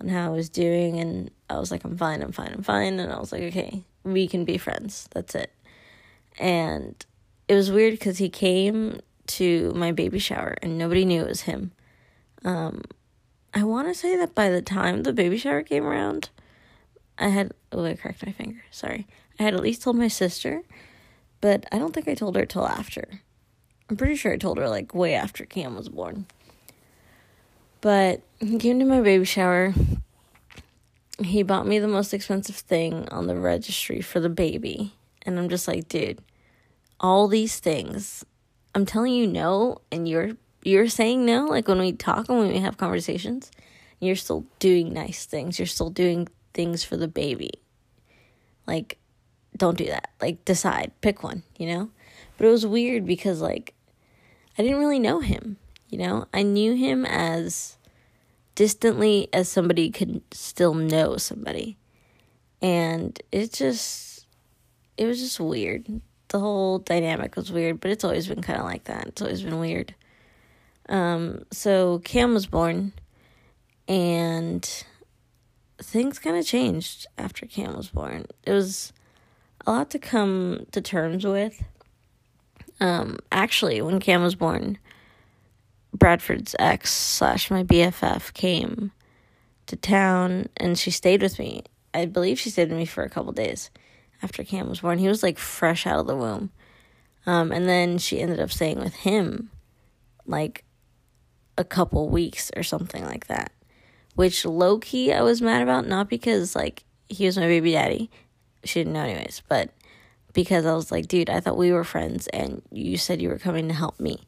on 0.00 0.08
how 0.08 0.26
I 0.26 0.28
was 0.30 0.48
doing 0.48 0.98
and 0.98 1.30
I 1.48 1.58
was 1.58 1.70
like, 1.70 1.84
I'm 1.84 1.96
fine, 1.96 2.22
I'm 2.22 2.32
fine, 2.32 2.52
I'm 2.52 2.62
fine. 2.62 3.00
And 3.00 3.12
I 3.12 3.18
was 3.18 3.32
like, 3.32 3.42
okay, 3.42 3.84
we 4.04 4.26
can 4.26 4.44
be 4.44 4.58
friends. 4.58 5.08
That's 5.12 5.34
it. 5.34 5.52
And 6.38 7.04
it 7.48 7.54
was 7.54 7.70
weird 7.70 7.94
because 7.94 8.18
he 8.18 8.28
came 8.28 9.00
to 9.28 9.72
my 9.74 9.92
baby 9.92 10.18
shower 10.18 10.56
and 10.62 10.78
nobody 10.78 11.04
knew 11.04 11.22
it 11.22 11.28
was 11.28 11.42
him. 11.42 11.72
Um, 12.44 12.82
I 13.54 13.64
want 13.64 13.88
to 13.88 13.94
say 13.94 14.16
that 14.16 14.34
by 14.34 14.50
the 14.50 14.62
time 14.62 15.02
the 15.02 15.12
baby 15.12 15.38
shower 15.38 15.62
came 15.62 15.84
around, 15.84 16.28
I 17.18 17.28
had, 17.28 17.52
oh, 17.72 17.84
I 17.84 17.94
cracked 17.94 18.24
my 18.24 18.32
finger. 18.32 18.62
Sorry. 18.70 19.06
I 19.38 19.44
had 19.44 19.54
at 19.54 19.62
least 19.62 19.82
told 19.82 19.96
my 19.96 20.08
sister, 20.08 20.62
but 21.40 21.66
I 21.72 21.78
don't 21.78 21.94
think 21.94 22.08
I 22.08 22.14
told 22.14 22.36
her 22.36 22.44
till 22.44 22.66
after. 22.66 23.22
I'm 23.88 23.96
pretty 23.96 24.16
sure 24.16 24.32
I 24.32 24.36
told 24.36 24.58
her 24.58 24.68
like 24.68 24.94
way 24.94 25.14
after 25.14 25.44
Cam 25.44 25.74
was 25.76 25.88
born. 25.88 26.26
But 27.86 28.22
he 28.40 28.58
came 28.58 28.80
to 28.80 28.84
my 28.84 29.00
baby 29.00 29.24
shower. 29.24 29.72
He 31.22 31.44
bought 31.44 31.68
me 31.68 31.78
the 31.78 31.86
most 31.86 32.12
expensive 32.12 32.56
thing 32.56 33.08
on 33.10 33.28
the 33.28 33.36
registry 33.36 34.00
for 34.00 34.18
the 34.18 34.28
baby. 34.28 34.92
And 35.22 35.38
I'm 35.38 35.48
just 35.48 35.68
like, 35.68 35.86
dude, 35.88 36.18
all 36.98 37.28
these 37.28 37.60
things 37.60 38.24
I'm 38.74 38.86
telling 38.86 39.12
you 39.12 39.28
no 39.28 39.82
and 39.92 40.08
you're 40.08 40.32
you're 40.64 40.88
saying 40.88 41.24
no 41.24 41.44
like 41.44 41.68
when 41.68 41.78
we 41.78 41.92
talk 41.92 42.28
and 42.28 42.38
when 42.40 42.48
we 42.48 42.58
have 42.58 42.76
conversations 42.76 43.52
you're 44.00 44.16
still 44.16 44.46
doing 44.58 44.92
nice 44.92 45.24
things. 45.24 45.60
You're 45.60 45.66
still 45.66 45.90
doing 45.90 46.26
things 46.54 46.82
for 46.82 46.96
the 46.96 47.06
baby. 47.06 47.52
Like 48.66 48.98
don't 49.56 49.78
do 49.78 49.86
that. 49.86 50.10
Like 50.20 50.44
decide. 50.44 50.90
Pick 51.02 51.22
one 51.22 51.44
you 51.56 51.68
know? 51.68 51.90
But 52.36 52.48
it 52.48 52.50
was 52.50 52.66
weird 52.66 53.06
because 53.06 53.40
like 53.40 53.74
I 54.58 54.64
didn't 54.64 54.80
really 54.80 54.98
know 54.98 55.20
him 55.20 55.58
you 55.88 55.98
know? 55.98 56.26
I 56.32 56.42
knew 56.42 56.74
him 56.74 57.06
as 57.06 57.75
distantly 58.56 59.28
as 59.32 59.48
somebody 59.48 59.90
could 59.90 60.20
still 60.32 60.74
know 60.74 61.16
somebody 61.16 61.76
and 62.60 63.20
it 63.30 63.52
just 63.52 64.26
it 64.98 65.06
was 65.06 65.20
just 65.20 65.38
weird 65.38 66.00
the 66.28 66.40
whole 66.40 66.78
dynamic 66.78 67.36
was 67.36 67.52
weird, 67.52 67.80
but 67.80 67.90
it's 67.90 68.04
always 68.04 68.26
been 68.26 68.42
kind 68.42 68.58
of 68.58 68.64
like 68.64 68.84
that. 68.84 69.06
It's 69.06 69.22
always 69.22 69.42
been 69.42 69.58
weird. 69.58 69.94
Um, 70.88 71.44
so 71.50 72.00
Cam 72.00 72.34
was 72.34 72.46
born, 72.46 72.92
and 73.88 74.84
things 75.78 76.18
kind 76.18 76.36
of 76.36 76.46
changed 76.46 77.06
after 77.18 77.46
Cam 77.46 77.76
was 77.76 77.88
born. 77.88 78.26
It 78.44 78.52
was 78.52 78.92
a 79.66 79.72
lot 79.72 79.90
to 79.90 79.98
come 79.98 80.66
to 80.72 80.80
terms 80.80 81.24
with. 81.24 81.62
Um, 82.80 83.18
actually, 83.32 83.80
when 83.80 84.00
Cam 84.00 84.22
was 84.22 84.34
born, 84.34 84.78
Bradford's 85.96 86.54
ex 86.58 86.92
slash 86.92 87.50
my 87.50 87.62
BFF 87.64 88.32
came 88.34 88.92
to 89.66 89.76
town 89.76 90.48
and 90.56 90.78
she 90.78 90.90
stayed 90.90 91.22
with 91.22 91.38
me. 91.38 91.64
I 91.94 92.06
believe 92.06 92.38
she 92.38 92.50
stayed 92.50 92.68
with 92.68 92.78
me 92.78 92.86
for 92.86 93.02
a 93.02 93.10
couple 93.10 93.32
days 93.32 93.70
after 94.22 94.44
Cam 94.44 94.68
was 94.68 94.80
born. 94.80 94.98
He 94.98 95.08
was 95.08 95.22
like 95.22 95.38
fresh 95.38 95.86
out 95.86 96.00
of 96.00 96.06
the 96.06 96.16
womb. 96.16 96.50
Um, 97.24 97.50
and 97.50 97.68
then 97.68 97.98
she 97.98 98.20
ended 98.20 98.40
up 98.40 98.52
staying 98.52 98.78
with 98.78 98.94
him 98.94 99.50
like 100.26 100.64
a 101.58 101.64
couple 101.64 102.08
weeks 102.08 102.50
or 102.56 102.62
something 102.62 103.04
like 103.04 103.26
that. 103.28 103.52
Which 104.14 104.44
low 104.44 104.78
key 104.78 105.12
I 105.12 105.22
was 105.22 105.42
mad 105.42 105.62
about, 105.62 105.86
not 105.86 106.08
because 106.08 106.54
like 106.54 106.84
he 107.08 107.26
was 107.26 107.36
my 107.36 107.46
baby 107.46 107.72
daddy. 107.72 108.10
She 108.64 108.80
didn't 108.80 108.94
know 108.94 109.02
anyways, 109.02 109.42
but 109.48 109.70
because 110.32 110.66
I 110.66 110.74
was 110.74 110.92
like, 110.92 111.08
dude, 111.08 111.30
I 111.30 111.40
thought 111.40 111.56
we 111.56 111.72
were 111.72 111.84
friends 111.84 112.26
and 112.28 112.62
you 112.70 112.96
said 112.98 113.22
you 113.22 113.28
were 113.28 113.38
coming 113.38 113.68
to 113.68 113.74
help 113.74 113.98
me. 113.98 114.25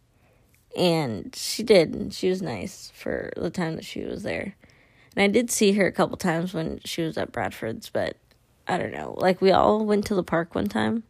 And 0.78 1.34
she 1.34 1.64
did. 1.64 2.14
She 2.14 2.28
was 2.28 2.40
nice 2.40 2.92
for 2.94 3.32
the 3.36 3.50
time 3.50 3.74
that 3.74 3.84
she 3.84 4.04
was 4.04 4.22
there. 4.22 4.54
And 5.16 5.24
I 5.24 5.26
did 5.26 5.50
see 5.50 5.72
her 5.72 5.86
a 5.86 5.92
couple 5.92 6.16
times 6.16 6.54
when 6.54 6.80
she 6.84 7.02
was 7.02 7.18
at 7.18 7.32
Bradford's, 7.32 7.90
but 7.90 8.16
I 8.68 8.78
don't 8.78 8.92
know. 8.92 9.14
Like 9.18 9.40
we 9.40 9.50
all 9.50 9.84
went 9.84 10.06
to 10.06 10.14
the 10.14 10.22
park 10.22 10.54
one 10.54 10.68
time 10.68 11.02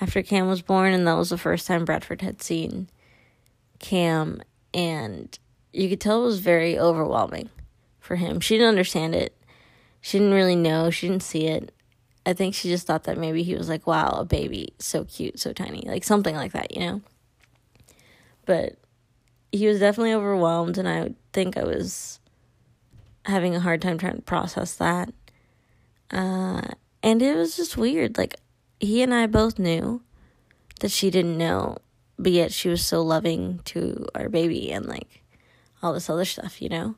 after 0.00 0.22
Cam 0.22 0.48
was 0.48 0.62
born, 0.62 0.94
and 0.94 1.06
that 1.06 1.14
was 1.18 1.28
the 1.28 1.36
first 1.36 1.66
time 1.66 1.84
Bradford 1.84 2.22
had 2.22 2.42
seen 2.42 2.88
Cam, 3.78 4.40
and 4.72 5.38
you 5.74 5.90
could 5.90 6.00
tell 6.00 6.22
it 6.22 6.26
was 6.26 6.40
very 6.40 6.78
overwhelming 6.78 7.50
for 8.00 8.16
him. 8.16 8.40
She 8.40 8.54
didn't 8.54 8.70
understand 8.70 9.14
it. 9.14 9.36
She 10.00 10.18
didn't 10.18 10.32
really 10.32 10.56
know. 10.56 10.88
She 10.90 11.08
didn't 11.08 11.22
see 11.22 11.48
it. 11.48 11.70
I 12.24 12.32
think 12.32 12.54
she 12.54 12.70
just 12.70 12.86
thought 12.86 13.04
that 13.04 13.18
maybe 13.18 13.42
he 13.42 13.54
was 13.54 13.68
like, 13.68 13.86
wow, 13.86 14.08
a 14.20 14.24
baby, 14.24 14.74
so 14.78 15.04
cute, 15.04 15.38
so 15.38 15.52
tiny, 15.52 15.82
like 15.86 16.02
something 16.02 16.34
like 16.34 16.52
that, 16.52 16.74
you 16.74 16.80
know? 16.80 17.00
But 18.46 18.78
he 19.52 19.66
was 19.66 19.80
definitely 19.80 20.14
overwhelmed, 20.14 20.78
and 20.78 20.88
I 20.88 21.14
think 21.32 21.56
I 21.56 21.64
was 21.64 22.20
having 23.24 23.54
a 23.54 23.60
hard 23.60 23.82
time 23.82 23.98
trying 23.98 24.16
to 24.16 24.22
process 24.22 24.74
that. 24.74 25.12
Uh, 26.10 26.62
and 27.02 27.22
it 27.22 27.36
was 27.36 27.56
just 27.56 27.76
weird. 27.76 28.18
Like, 28.18 28.36
he 28.78 29.02
and 29.02 29.14
I 29.14 29.26
both 29.26 29.58
knew 29.58 30.02
that 30.80 30.90
she 30.90 31.10
didn't 31.10 31.38
know, 31.38 31.78
but 32.18 32.32
yet 32.32 32.52
she 32.52 32.68
was 32.68 32.84
so 32.84 33.02
loving 33.02 33.60
to 33.64 34.06
our 34.14 34.28
baby 34.28 34.70
and 34.72 34.86
like 34.86 35.22
all 35.82 35.92
this 35.92 36.10
other 36.10 36.24
stuff, 36.24 36.60
you 36.60 36.68
know? 36.68 36.96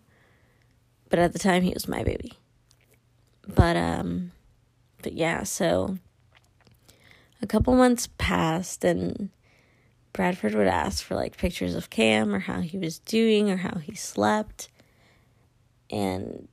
But 1.08 1.18
at 1.18 1.32
the 1.32 1.38
time, 1.38 1.62
he 1.62 1.72
was 1.72 1.88
my 1.88 2.02
baby. 2.02 2.32
But, 3.46 3.76
um, 3.76 4.32
but 5.02 5.14
yeah, 5.14 5.42
so 5.44 5.96
a 7.40 7.46
couple 7.46 7.74
months 7.74 8.08
passed 8.18 8.84
and 8.84 9.30
Bradford 10.18 10.56
would 10.56 10.66
ask 10.66 11.04
for 11.04 11.14
like 11.14 11.36
pictures 11.36 11.76
of 11.76 11.90
Cam 11.90 12.34
or 12.34 12.40
how 12.40 12.60
he 12.60 12.76
was 12.76 12.98
doing 12.98 13.52
or 13.52 13.58
how 13.58 13.78
he 13.78 13.94
slept. 13.94 14.68
And 15.90 16.48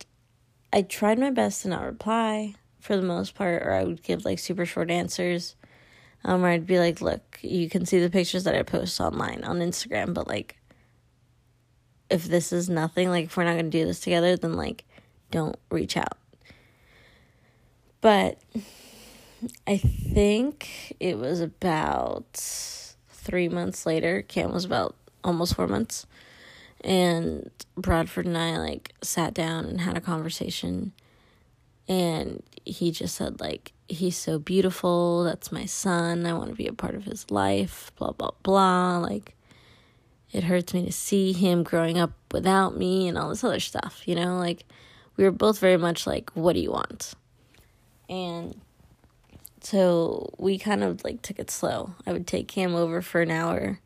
I 0.71 0.83
tried 0.83 1.17
my 1.17 1.31
best 1.31 1.63
to 1.63 1.69
not 1.69 1.83
reply 1.83 2.53
for 2.79 2.95
the 2.95 3.01
most 3.01 3.33
part, 3.33 3.63
or 3.63 3.71
I 3.71 3.83
would 3.83 4.03
give 4.03 4.23
like 4.23 4.37
super 4.37 4.67
short 4.67 4.91
answers. 4.91 5.55
Um, 6.23 6.43
where 6.43 6.51
I'd 6.51 6.67
be 6.67 6.77
like, 6.77 7.01
look, 7.01 7.39
you 7.41 7.67
can 7.67 7.87
see 7.87 7.99
the 7.99 8.11
pictures 8.11 8.43
that 8.43 8.53
I 8.53 8.61
post 8.61 9.01
online 9.01 9.43
on 9.43 9.57
Instagram, 9.57 10.13
but 10.13 10.27
like, 10.27 10.57
if 12.11 12.25
this 12.25 12.53
is 12.53 12.69
nothing, 12.69 13.09
like, 13.09 13.25
if 13.25 13.35
we're 13.35 13.45
not 13.45 13.55
to 13.55 13.63
do 13.63 13.83
this 13.83 13.99
together, 13.99 14.37
then 14.37 14.53
like, 14.53 14.85
don't 15.31 15.57
reach 15.71 15.97
out. 15.97 16.19
But 17.99 18.39
I 19.65 19.77
think 19.77 20.95
it 20.99 21.17
was 21.17 21.41
about 21.41 22.39
three 23.25 23.49
months 23.49 23.85
later. 23.85 24.21
Cam 24.21 24.53
was 24.53 24.63
about 24.63 24.95
almost 25.23 25.55
four 25.55 25.67
months. 25.67 26.05
And 26.81 27.49
Bradford 27.75 28.27
and 28.27 28.37
I 28.37 28.57
like 28.57 28.93
sat 29.01 29.33
down 29.33 29.65
and 29.65 29.81
had 29.81 29.97
a 29.97 30.01
conversation. 30.01 30.93
And 31.87 32.43
he 32.63 32.91
just 32.91 33.15
said, 33.15 33.39
like, 33.39 33.73
he's 33.87 34.17
so 34.17 34.39
beautiful. 34.39 35.23
That's 35.23 35.51
my 35.51 35.65
son. 35.65 36.25
I 36.25 36.33
want 36.33 36.51
to 36.51 36.55
be 36.55 36.67
a 36.67 36.73
part 36.73 36.95
of 36.95 37.05
his 37.05 37.29
life. 37.29 37.91
Blah, 37.97 38.11
blah, 38.11 38.31
blah. 38.43 38.99
Like, 38.99 39.35
it 40.31 40.43
hurts 40.43 40.73
me 40.73 40.85
to 40.85 40.91
see 40.91 41.33
him 41.33 41.63
growing 41.63 41.97
up 41.97 42.11
without 42.31 42.77
me 42.77 43.07
and 43.07 43.17
all 43.17 43.29
this 43.29 43.43
other 43.43 43.59
stuff, 43.59 44.03
you 44.05 44.15
know? 44.15 44.37
Like, 44.37 44.65
we 45.17 45.23
were 45.23 45.31
both 45.31 45.59
very 45.59 45.77
much 45.77 46.05
like, 46.05 46.29
what 46.31 46.53
do 46.53 46.59
you 46.59 46.71
want? 46.71 47.13
And 48.09 48.59
so 49.65 50.29
we 50.37 50.59
kind 50.59 50.83
of 50.83 51.03
like 51.03 51.23
took 51.23 51.39
it 51.39 51.49
slow. 51.49 51.95
I 52.05 52.13
would 52.13 52.27
take 52.27 52.47
Cam 52.47 52.75
over 52.75 53.01
for 53.01 53.21
an 53.21 53.31
hour 53.31 53.79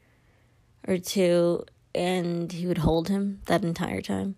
or 0.86 0.98
two 0.98 1.64
and 1.96 2.52
he 2.52 2.68
would 2.68 2.80
hold 2.80 3.08
him 3.08 3.40
that 3.46 3.64
entire 3.64 4.02
time. 4.02 4.36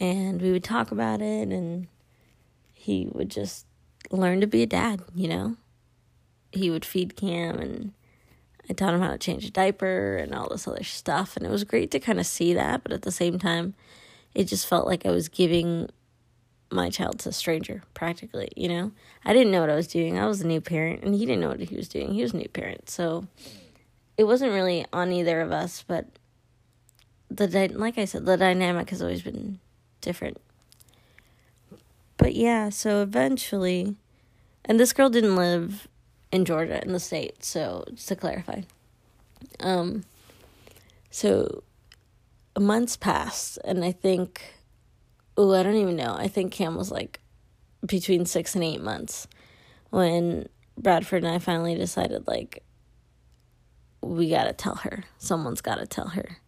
And 0.00 0.40
we 0.40 0.52
would 0.52 0.62
talk 0.62 0.92
about 0.92 1.20
it 1.20 1.48
and 1.48 1.88
he 2.72 3.08
would 3.10 3.30
just 3.30 3.66
learn 4.12 4.40
to 4.42 4.46
be 4.46 4.62
a 4.62 4.66
dad, 4.66 5.02
you 5.12 5.26
know? 5.26 5.56
He 6.52 6.70
would 6.70 6.84
feed 6.84 7.16
Cam 7.16 7.58
and 7.58 7.92
I 8.70 8.74
taught 8.74 8.94
him 8.94 9.00
how 9.00 9.10
to 9.10 9.18
change 9.18 9.44
a 9.44 9.50
diaper 9.50 10.16
and 10.16 10.32
all 10.34 10.48
this 10.48 10.68
other 10.68 10.84
stuff. 10.84 11.36
And 11.36 11.44
it 11.44 11.50
was 11.50 11.64
great 11.64 11.90
to 11.90 11.98
kind 11.98 12.20
of 12.20 12.26
see 12.26 12.54
that, 12.54 12.84
but 12.84 12.92
at 12.92 13.02
the 13.02 13.10
same 13.10 13.40
time, 13.40 13.74
it 14.34 14.44
just 14.44 14.68
felt 14.68 14.86
like 14.86 15.04
I 15.04 15.10
was 15.10 15.28
giving 15.28 15.88
my 16.74 16.90
child 16.90 17.20
to 17.20 17.30
a 17.30 17.32
stranger, 17.32 17.82
practically, 17.94 18.50
you 18.56 18.68
know? 18.68 18.92
I 19.24 19.32
didn't 19.32 19.52
know 19.52 19.60
what 19.60 19.70
I 19.70 19.74
was 19.76 19.86
doing. 19.86 20.18
I 20.18 20.26
was 20.26 20.40
a 20.40 20.46
new 20.46 20.60
parent, 20.60 21.02
and 21.02 21.14
he 21.14 21.24
didn't 21.24 21.40
know 21.40 21.48
what 21.48 21.60
he 21.60 21.76
was 21.76 21.88
doing. 21.88 22.12
He 22.12 22.22
was 22.22 22.34
a 22.34 22.36
new 22.36 22.48
parent. 22.48 22.90
So 22.90 23.26
it 24.16 24.24
wasn't 24.24 24.52
really 24.52 24.84
on 24.92 25.12
either 25.12 25.40
of 25.40 25.52
us, 25.52 25.84
but 25.86 26.06
the 27.30 27.68
like 27.74 27.98
I 27.98 28.04
said, 28.04 28.26
the 28.26 28.36
dynamic 28.36 28.90
has 28.90 29.02
always 29.02 29.22
been 29.22 29.58
different. 30.00 30.38
But 32.16 32.34
yeah, 32.34 32.68
so 32.68 33.02
eventually, 33.02 33.96
and 34.64 34.78
this 34.78 34.92
girl 34.92 35.10
didn't 35.10 35.36
live 35.36 35.88
in 36.30 36.44
Georgia 36.44 36.82
in 36.82 36.92
the 36.92 37.00
state, 37.00 37.44
so 37.44 37.84
just 37.92 38.08
to 38.08 38.16
clarify. 38.16 38.62
Um, 39.60 40.04
so 41.10 41.62
months 42.58 42.96
passed, 42.96 43.58
and 43.64 43.84
I 43.84 43.92
think 43.92 44.53
oh, 45.36 45.54
I 45.54 45.62
don't 45.62 45.76
even 45.76 45.96
know. 45.96 46.14
I 46.16 46.28
think 46.28 46.52
Cam 46.52 46.76
was 46.76 46.90
like 46.90 47.20
between 47.84 48.26
six 48.26 48.54
and 48.54 48.64
eight 48.64 48.80
months 48.80 49.26
when 49.90 50.48
Bradford 50.76 51.24
and 51.24 51.32
I 51.32 51.38
finally 51.38 51.74
decided, 51.74 52.26
like, 52.26 52.62
we 54.02 54.28
gotta 54.28 54.52
tell 54.52 54.76
her. 54.76 55.04
Someone's 55.18 55.60
gotta 55.60 55.86
tell 55.86 56.08
her. 56.08 56.38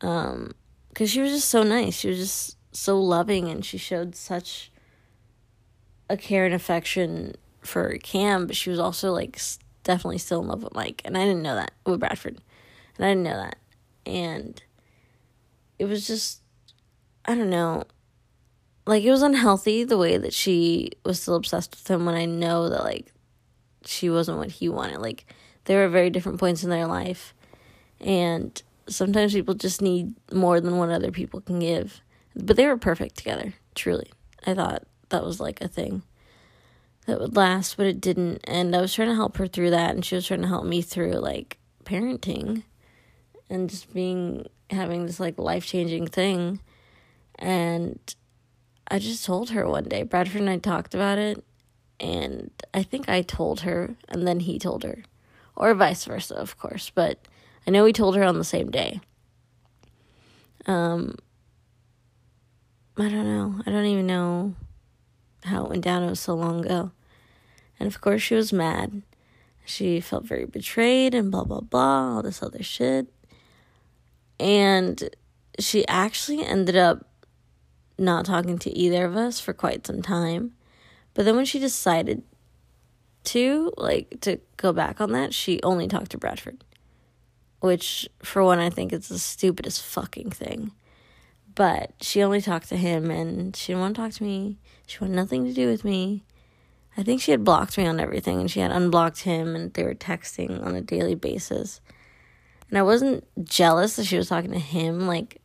Um, 0.00 0.52
because 0.88 1.10
she 1.10 1.20
was 1.20 1.32
just 1.32 1.48
so 1.48 1.62
nice. 1.62 1.94
She 1.94 2.08
was 2.08 2.18
just 2.18 2.56
so 2.72 3.00
loving 3.00 3.48
and 3.48 3.64
she 3.64 3.78
showed 3.78 4.14
such 4.14 4.70
a 6.08 6.16
care 6.16 6.44
and 6.44 6.54
affection 6.54 7.34
for 7.60 7.96
Cam, 7.98 8.46
but 8.46 8.56
she 8.56 8.70
was 8.70 8.78
also 8.78 9.12
like 9.12 9.38
definitely 9.82 10.18
still 10.18 10.40
in 10.40 10.48
love 10.48 10.62
with 10.62 10.74
Mike. 10.74 11.02
And 11.04 11.16
I 11.16 11.24
didn't 11.24 11.42
know 11.42 11.54
that 11.56 11.72
with 11.84 12.00
Bradford. 12.00 12.38
And 12.96 13.04
I 13.04 13.10
didn't 13.10 13.24
know 13.24 13.36
that. 13.36 13.58
And 14.04 14.62
it 15.78 15.86
was 15.86 16.06
just 16.06 16.40
I 17.26 17.34
don't 17.34 17.50
know. 17.50 17.84
Like 18.86 19.02
it 19.02 19.10
was 19.10 19.22
unhealthy 19.22 19.84
the 19.84 19.98
way 19.98 20.16
that 20.16 20.32
she 20.32 20.92
was 21.04 21.20
still 21.20 21.34
obsessed 21.34 21.72
with 21.72 21.90
him 21.90 22.06
when 22.06 22.14
I 22.14 22.24
know 22.24 22.68
that 22.68 22.84
like 22.84 23.12
she 23.84 24.08
wasn't 24.08 24.38
what 24.38 24.52
he 24.52 24.68
wanted. 24.68 25.00
Like 25.00 25.26
they 25.64 25.76
were 25.76 25.88
very 25.88 26.10
different 26.10 26.38
points 26.38 26.64
in 26.64 26.70
their 26.70 26.86
life. 26.86 27.34
And 28.00 28.62
sometimes 28.88 29.34
people 29.34 29.54
just 29.54 29.82
need 29.82 30.14
more 30.32 30.60
than 30.60 30.78
what 30.78 30.90
other 30.90 31.10
people 31.10 31.40
can 31.40 31.58
give. 31.58 32.00
But 32.34 32.56
they 32.56 32.66
were 32.66 32.76
perfect 32.76 33.16
together, 33.16 33.54
truly. 33.74 34.12
I 34.46 34.54
thought 34.54 34.84
that 35.08 35.24
was 35.24 35.40
like 35.40 35.60
a 35.60 35.68
thing 35.68 36.02
that 37.06 37.20
would 37.20 37.36
last, 37.36 37.76
but 37.76 37.86
it 37.86 38.00
didn't. 38.00 38.40
And 38.44 38.76
I 38.76 38.80
was 38.80 38.94
trying 38.94 39.08
to 39.08 39.14
help 39.14 39.36
her 39.38 39.46
through 39.46 39.70
that, 39.70 39.94
and 39.94 40.04
she 40.04 40.14
was 40.14 40.26
trying 40.26 40.42
to 40.42 40.48
help 40.48 40.64
me 40.64 40.82
through 40.82 41.14
like 41.14 41.58
parenting 41.84 42.64
and 43.48 43.70
just 43.70 43.92
being 43.94 44.46
having 44.70 45.06
this 45.06 45.20
like 45.20 45.38
life 45.38 45.64
changing 45.64 46.06
thing. 46.06 46.60
And 47.38 47.98
I 48.88 48.98
just 48.98 49.24
told 49.24 49.50
her 49.50 49.68
one 49.68 49.84
day, 49.84 50.02
Bradford 50.02 50.40
and 50.40 50.50
I 50.50 50.58
talked 50.58 50.94
about 50.94 51.18
it, 51.18 51.44
and 52.00 52.50
I 52.72 52.82
think 52.82 53.08
I 53.08 53.22
told 53.22 53.60
her, 53.60 53.96
and 54.08 54.26
then 54.26 54.40
he 54.40 54.58
told 54.58 54.84
her. 54.84 55.02
Or 55.54 55.74
vice 55.74 56.04
versa, 56.04 56.34
of 56.34 56.58
course, 56.58 56.90
but 56.94 57.18
I 57.66 57.70
know 57.70 57.84
he 57.84 57.92
told 57.92 58.16
her 58.16 58.22
on 58.22 58.38
the 58.38 58.44
same 58.44 58.70
day. 58.70 59.00
Um, 60.66 61.16
I 62.96 63.08
don't 63.08 63.24
know. 63.24 63.62
I 63.66 63.70
don't 63.70 63.86
even 63.86 64.06
know 64.06 64.54
how 65.44 65.64
it 65.64 65.70
went 65.70 65.84
down. 65.84 66.02
It 66.02 66.10
was 66.10 66.20
so 66.20 66.34
long 66.34 66.64
ago. 66.64 66.90
And 67.78 67.86
of 67.86 68.00
course, 68.00 68.22
she 68.22 68.34
was 68.34 68.52
mad. 68.52 69.02
She 69.64 70.00
felt 70.00 70.24
very 70.24 70.46
betrayed 70.46 71.14
and 71.14 71.30
blah, 71.30 71.44
blah, 71.44 71.60
blah, 71.60 72.16
all 72.16 72.22
this 72.22 72.42
other 72.42 72.62
shit. 72.62 73.08
And 74.38 75.10
she 75.58 75.86
actually 75.88 76.44
ended 76.44 76.76
up 76.76 77.06
not 77.98 78.26
talking 78.26 78.58
to 78.58 78.70
either 78.70 79.04
of 79.04 79.16
us 79.16 79.40
for 79.40 79.52
quite 79.52 79.86
some 79.86 80.02
time. 80.02 80.52
But 81.14 81.24
then 81.24 81.36
when 81.36 81.44
she 81.44 81.58
decided 81.58 82.22
to, 83.24 83.72
like, 83.76 84.20
to 84.20 84.38
go 84.56 84.72
back 84.72 85.00
on 85.00 85.12
that, 85.12 85.32
she 85.32 85.62
only 85.62 85.88
talked 85.88 86.10
to 86.10 86.18
Bradford. 86.18 86.64
Which, 87.60 88.08
for 88.22 88.44
one, 88.44 88.58
I 88.58 88.70
think 88.70 88.92
is 88.92 89.08
the 89.08 89.18
stupidest 89.18 89.82
fucking 89.82 90.30
thing. 90.30 90.72
But 91.54 91.94
she 92.02 92.22
only 92.22 92.42
talked 92.42 92.68
to 92.68 92.76
him 92.76 93.10
and 93.10 93.56
she 93.56 93.72
didn't 93.72 93.80
want 93.80 93.96
to 93.96 94.02
talk 94.02 94.12
to 94.12 94.22
me. 94.22 94.58
She 94.86 94.98
wanted 95.00 95.16
nothing 95.16 95.46
to 95.46 95.54
do 95.54 95.68
with 95.68 95.84
me. 95.84 96.22
I 96.98 97.02
think 97.02 97.20
she 97.20 97.30
had 97.30 97.44
blocked 97.44 97.78
me 97.78 97.86
on 97.86 97.98
everything 97.98 98.40
and 98.40 98.50
she 98.50 98.60
had 98.60 98.70
unblocked 98.70 99.20
him 99.20 99.56
and 99.56 99.72
they 99.72 99.82
were 99.82 99.94
texting 99.94 100.64
on 100.64 100.74
a 100.74 100.82
daily 100.82 101.14
basis. 101.14 101.80
And 102.68 102.78
I 102.78 102.82
wasn't 102.82 103.24
jealous 103.44 103.96
that 103.96 104.04
she 104.04 104.18
was 104.18 104.28
talking 104.28 104.52
to 104.52 104.58
him, 104.58 105.06
like 105.06 105.40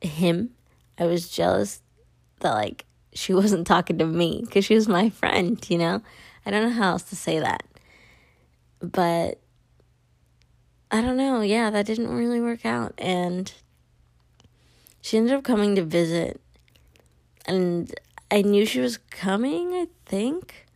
him. 0.00 0.50
I 0.98 1.06
was 1.06 1.28
jealous 1.28 1.80
that, 2.40 2.52
like, 2.52 2.84
she 3.12 3.34
wasn't 3.40 3.66
talking 3.66 3.98
to 3.98 4.06
me 4.06 4.42
because 4.44 4.64
she 4.64 4.74
was 4.74 4.88
my 4.88 5.10
friend, 5.10 5.64
you 5.68 5.78
know? 5.78 6.02
I 6.46 6.50
don't 6.50 6.64
know 6.64 6.74
how 6.74 6.90
else 6.90 7.04
to 7.04 7.16
say 7.16 7.38
that. 7.40 7.64
But 8.80 9.40
I 10.90 11.00
don't 11.00 11.16
know. 11.16 11.40
Yeah, 11.40 11.70
that 11.70 11.86
didn't 11.86 12.14
really 12.14 12.40
work 12.40 12.66
out. 12.66 12.94
And 12.98 13.52
she 15.00 15.16
ended 15.16 15.32
up 15.32 15.44
coming 15.44 15.74
to 15.76 15.82
visit. 15.82 16.40
And 17.46 17.92
I 18.30 18.42
knew 18.42 18.66
she 18.66 18.80
was 18.80 18.98
coming, 19.10 19.72
I 19.72 19.86
think. 20.06 20.66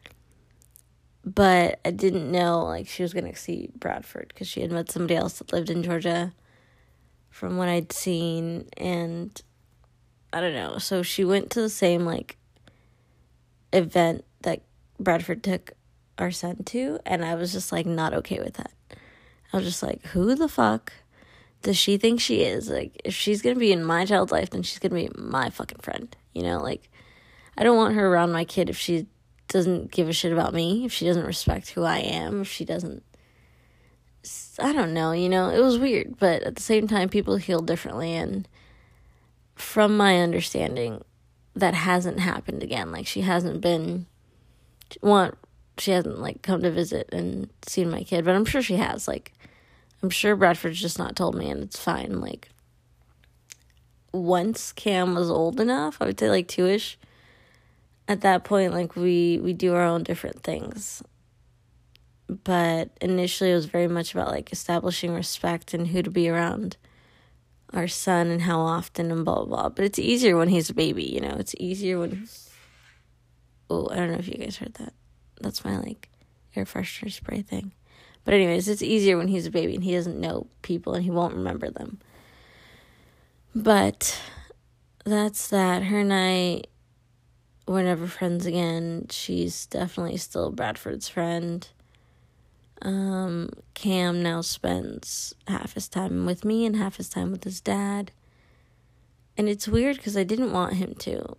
But 1.25 1.81
I 1.85 1.91
didn't 1.91 2.31
know 2.31 2.65
like 2.65 2.89
she 2.89 3.03
was 3.03 3.13
going 3.13 3.31
to 3.31 3.39
see 3.39 3.71
Bradford 3.75 4.29
because 4.29 4.49
she 4.49 4.63
had 4.63 4.73
met 4.73 4.91
somebody 4.91 5.15
else 5.15 5.39
that 5.39 5.53
lived 5.53 5.69
in 5.69 5.83
Georgia 5.83 6.33
from 7.29 7.57
what 7.57 7.69
I'd 7.69 7.93
seen 7.93 8.69
and 8.77 9.41
I 10.33 10.41
don't 10.41 10.55
know. 10.55 10.79
So 10.79 11.03
she 11.03 11.25
went 11.25 11.51
to 11.51 11.61
the 11.61 11.69
same 11.69 12.05
like 12.05 12.37
event 13.73 14.25
that 14.43 14.63
Bradford 14.99 15.43
took 15.43 15.73
our 16.19 16.31
son 16.31 16.65
to 16.65 16.99
and 17.07 17.25
I 17.25 17.35
was 17.35 17.53
just 17.53 17.73
like 17.73 17.87
not 17.87 18.15
okay 18.15 18.41
with 18.41 18.55
that. 18.55 18.73
I 19.53 19.57
was 19.57 19.67
just 19.67 19.83
like, 19.83 20.05
who 20.07 20.35
the 20.35 20.49
fuck 20.49 20.93
does 21.63 21.77
she 21.77 21.97
think 21.97 22.21
she 22.21 22.43
is? 22.43 22.69
Like, 22.69 23.01
if 23.05 23.15
she's 23.15 23.43
gonna 23.43 23.57
be 23.57 23.73
in 23.73 23.85
my 23.85 24.05
child's 24.05 24.33
life, 24.33 24.51
then 24.51 24.63
she's 24.63 24.79
gonna 24.79 24.95
be 24.95 25.09
my 25.17 25.51
fucking 25.51 25.81
friend. 25.81 26.15
You 26.35 26.43
know, 26.43 26.63
like, 26.63 26.91
I 27.57 27.65
don't 27.65 27.77
want 27.77 27.95
her 27.95 28.07
around 28.07 28.33
my 28.33 28.45
kid 28.45 28.69
if 28.71 28.77
she 28.77 29.07
doesn't 29.49 29.91
give 29.91 30.09
a 30.09 30.13
shit 30.13 30.33
about 30.33 30.53
me, 30.53 30.85
if 30.85 30.93
she 30.93 31.07
doesn't 31.07 31.27
respect 31.27 31.71
who 31.71 31.83
I 31.83 31.99
am, 31.99 32.43
if 32.43 32.49
she 32.49 32.65
doesn't. 32.65 33.03
I 34.59 34.73
don't 34.73 34.93
know, 34.93 35.13
you 35.13 35.29
know, 35.29 35.49
it 35.49 35.61
was 35.61 35.79
weird, 35.79 36.19
but 36.19 36.43
at 36.43 36.57
the 36.57 36.63
same 36.63 36.87
time, 36.87 37.09
people 37.09 37.37
heal 37.37 37.61
differently, 37.61 38.13
and 38.13 38.47
from 39.59 39.97
my 39.97 40.19
understanding, 40.19 41.03
that 41.55 41.75
hasn't 41.75 42.21
happened 42.21 42.63
again. 42.63 42.93
Like, 42.93 43.07
she 43.07 43.23
hasn't 43.23 43.61
been. 43.61 44.07
Want 45.03 45.37
she 45.81 45.91
hasn't 45.93 46.19
like 46.19 46.43
come 46.43 46.63
to 46.63 46.71
visit 46.71 47.09
and 47.13 47.49
seen 47.67 47.91
my 47.91 48.03
kid, 48.03 48.25
but 48.25 48.35
I'm 48.35 48.45
sure 48.45 48.63
she 48.63 48.77
has. 48.77 49.07
Like, 49.07 49.33
I'm 50.03 50.11
sure 50.11 50.37
Bradford's 50.37 50.81
just 50.81 50.99
not 50.99 51.17
told 51.17 51.35
me, 51.35 51.51
and 51.51 51.63
it's 51.63 51.79
fine. 51.79 52.21
Like, 52.21 52.49
once 54.13 54.73
Cam 54.73 55.15
was 55.15 55.31
old 55.31 55.61
enough, 55.61 55.99
I 56.01 56.07
would 56.07 56.19
say 56.19 56.31
like 56.31 56.49
two 56.49 56.67
ish. 56.67 56.99
At 58.07 58.23
that 58.23 58.45
point, 58.45 58.73
like 58.73 58.97
we 58.97 59.39
we 59.43 59.53
do 59.53 59.75
our 59.75 59.83
own 59.83 60.03
different 60.03 60.43
things. 60.43 61.03
But 62.29 62.91
initially, 63.01 63.53
it 63.53 63.55
was 63.55 63.67
very 63.67 63.89
much 63.89 64.15
about 64.15 64.29
like 64.29 64.53
establishing 64.53 65.15
respect 65.15 65.75
and 65.75 65.89
who 65.89 66.03
to 66.03 66.11
be 66.11 66.29
around 66.29 66.77
our 67.73 67.89
son 67.89 68.29
and 68.29 68.43
how 68.43 68.61
often 68.61 69.11
and 69.11 69.25
blah 69.25 69.45
blah 69.45 69.45
blah. 69.45 69.69
But 69.69 69.85
it's 69.85 69.99
easier 69.99 70.37
when 70.37 70.49
he's 70.49 70.71
a 70.71 70.75
baby, 70.75 71.05
you 71.05 71.21
know. 71.21 71.37
It's 71.39 71.55
easier 71.59 71.99
when. 71.99 72.29
Oh, 73.71 73.89
I 73.91 73.97
don't 73.97 74.13
know 74.13 74.19
if 74.19 74.29
you 74.29 74.35
guys 74.35 74.57
heard 74.57 74.75
that. 74.75 74.95
That's 75.41 75.65
my 75.65 75.79
like 75.79 76.09
air 76.57 76.65
freshener 76.65 77.13
spray 77.13 77.43
thing. 77.43 77.73
But 78.25 78.35
anyways, 78.35 78.69
it's 78.69 78.83
easier 78.83 79.17
when 79.17 79.29
he's 79.29 79.47
a 79.47 79.51
baby 79.51 79.75
and 79.75 79.85
he 79.85 79.95
doesn't 79.95 80.21
know 80.21 80.49
people 80.63 80.95
and 80.95 81.05
he 81.05 81.11
won't 81.11 81.35
remember 81.35 81.71
them. 81.71 81.99
But 83.55 84.21
that's 85.05 85.49
that. 85.49 85.85
Her 85.85 86.01
and 86.01 86.13
I 86.13 86.63
were 87.67 87.83
never 87.83 88.07
friends 88.07 88.47
again. 88.47 89.07
She's 89.11 89.67
definitely 89.67 90.17
still 90.19 90.51
Bradford's 90.51 91.09
friend. 91.09 91.67
Um, 92.83 93.51
Cam 93.75 94.23
now 94.23 94.41
spends 94.41 95.35
half 95.47 95.75
his 95.75 95.89
time 95.89 96.27
with 96.27 96.45
me 96.45 96.65
and 96.65 96.77
half 96.77 96.97
his 96.97 97.09
time 97.09 97.33
with 97.33 97.45
his 97.45 97.61
dad. 97.61 98.13
And 99.37 99.49
it's 99.49 99.69
weird 99.69 99.97
because 99.97 100.17
I 100.17 100.25
didn't 100.25 100.53
want 100.53 100.75
him 100.75 100.95
to. 101.01 101.37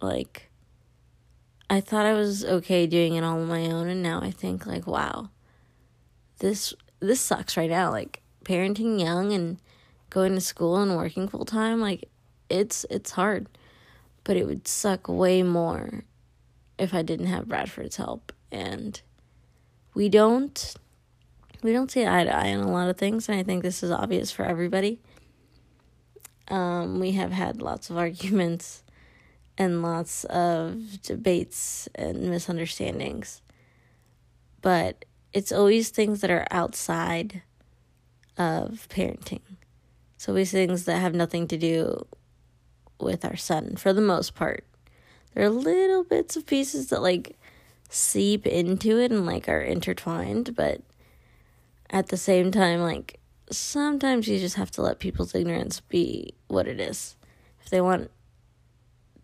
Like, 0.00 0.50
I 1.68 1.80
thought 1.80 2.06
I 2.06 2.14
was 2.14 2.44
okay 2.44 2.86
doing 2.86 3.14
it 3.14 3.24
all 3.24 3.40
on 3.40 3.48
my 3.48 3.66
own, 3.66 3.88
and 3.88 4.02
now 4.02 4.20
I 4.22 4.30
think, 4.30 4.66
like, 4.66 4.86
wow, 4.86 5.30
this 6.38 6.74
this 7.00 7.20
sucks 7.20 7.56
right 7.56 7.70
now 7.70 7.90
like 7.90 8.22
parenting 8.44 9.00
young 9.00 9.32
and 9.32 9.58
going 10.10 10.34
to 10.34 10.40
school 10.40 10.76
and 10.76 10.96
working 10.96 11.28
full 11.28 11.44
time 11.44 11.80
like 11.80 12.08
it's 12.48 12.86
it's 12.90 13.12
hard 13.12 13.46
but 14.24 14.36
it 14.36 14.46
would 14.46 14.66
suck 14.66 15.08
way 15.08 15.42
more 15.42 16.04
if 16.78 16.94
I 16.94 17.02
didn't 17.02 17.26
have 17.26 17.48
Bradford's 17.48 17.96
help 17.96 18.32
and 18.50 19.00
we 19.98 20.08
don't 20.08 20.76
we 21.64 21.72
don't 21.72 21.90
see 21.90 22.06
eye 22.06 22.22
to 22.22 22.34
eye 22.34 22.54
on 22.54 22.60
a 22.60 22.70
lot 22.70 22.88
of 22.88 22.96
things 22.96 23.28
and 23.28 23.36
I 23.36 23.42
think 23.42 23.64
this 23.64 23.82
is 23.82 23.90
obvious 23.90 24.30
for 24.30 24.44
everybody 24.44 25.00
um, 26.46 27.00
we 27.00 27.10
have 27.12 27.32
had 27.32 27.60
lots 27.60 27.90
of 27.90 27.98
arguments 28.06 28.84
and 29.58 29.82
lots 29.82 30.22
of 30.24 31.02
debates 31.02 31.88
and 31.96 32.30
misunderstandings 32.30 33.42
but 34.62 35.04
it's 35.32 35.50
always 35.50 35.90
things 35.90 36.20
that 36.20 36.30
are 36.30 36.46
outside 36.50 37.42
of 38.36 38.86
parenting. 38.88 39.42
It's 40.14 40.28
always 40.28 40.50
things 40.50 40.84
that 40.84 40.98
have 40.98 41.14
nothing 41.14 41.46
to 41.48 41.56
do 41.56 42.06
with 43.00 43.24
our 43.24 43.36
son 43.36 43.76
for 43.76 43.92
the 43.92 44.00
most 44.00 44.34
part. 44.34 44.64
There 45.34 45.44
are 45.44 45.50
little 45.50 46.04
bits 46.04 46.36
of 46.36 46.46
pieces 46.46 46.88
that 46.88 47.02
like 47.02 47.36
seep 47.88 48.46
into 48.46 48.98
it 48.98 49.10
and 49.10 49.26
like 49.26 49.48
are 49.48 49.60
intertwined, 49.60 50.54
but 50.54 50.82
at 51.90 52.08
the 52.08 52.16
same 52.16 52.50
time, 52.50 52.80
like 52.80 53.18
sometimes 53.50 54.28
you 54.28 54.38
just 54.38 54.56
have 54.56 54.70
to 54.72 54.82
let 54.82 54.98
people's 54.98 55.34
ignorance 55.34 55.80
be 55.80 56.34
what 56.48 56.68
it 56.68 56.80
is. 56.80 57.16
If 57.60 57.70
they 57.70 57.80
want 57.80 58.10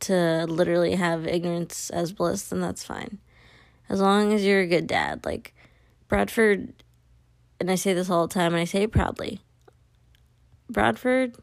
to 0.00 0.46
literally 0.46 0.96
have 0.96 1.26
ignorance 1.26 1.90
as 1.90 2.12
bliss, 2.12 2.48
then 2.48 2.60
that's 2.60 2.84
fine. 2.84 3.18
As 3.88 4.00
long 4.00 4.32
as 4.32 4.44
you're 4.44 4.60
a 4.60 4.66
good 4.66 4.86
dad, 4.86 5.24
like 5.24 5.54
Bradford, 6.08 6.72
and 7.60 7.70
I 7.70 7.74
say 7.74 7.92
this 7.92 8.10
all 8.10 8.26
the 8.26 8.34
time, 8.34 8.52
and 8.52 8.60
I 8.60 8.64
say 8.64 8.82
it 8.82 8.92
proudly 8.92 9.40
Bradford 10.68 11.36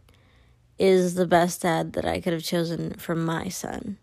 is 0.79 1.13
the 1.13 1.27
best 1.27 1.61
dad 1.61 1.93
that 1.93 2.05
I 2.05 2.19
could 2.19 2.33
have 2.33 2.43
chosen 2.43 2.95
for 2.95 3.15
my 3.15 3.49
son. 3.49 3.97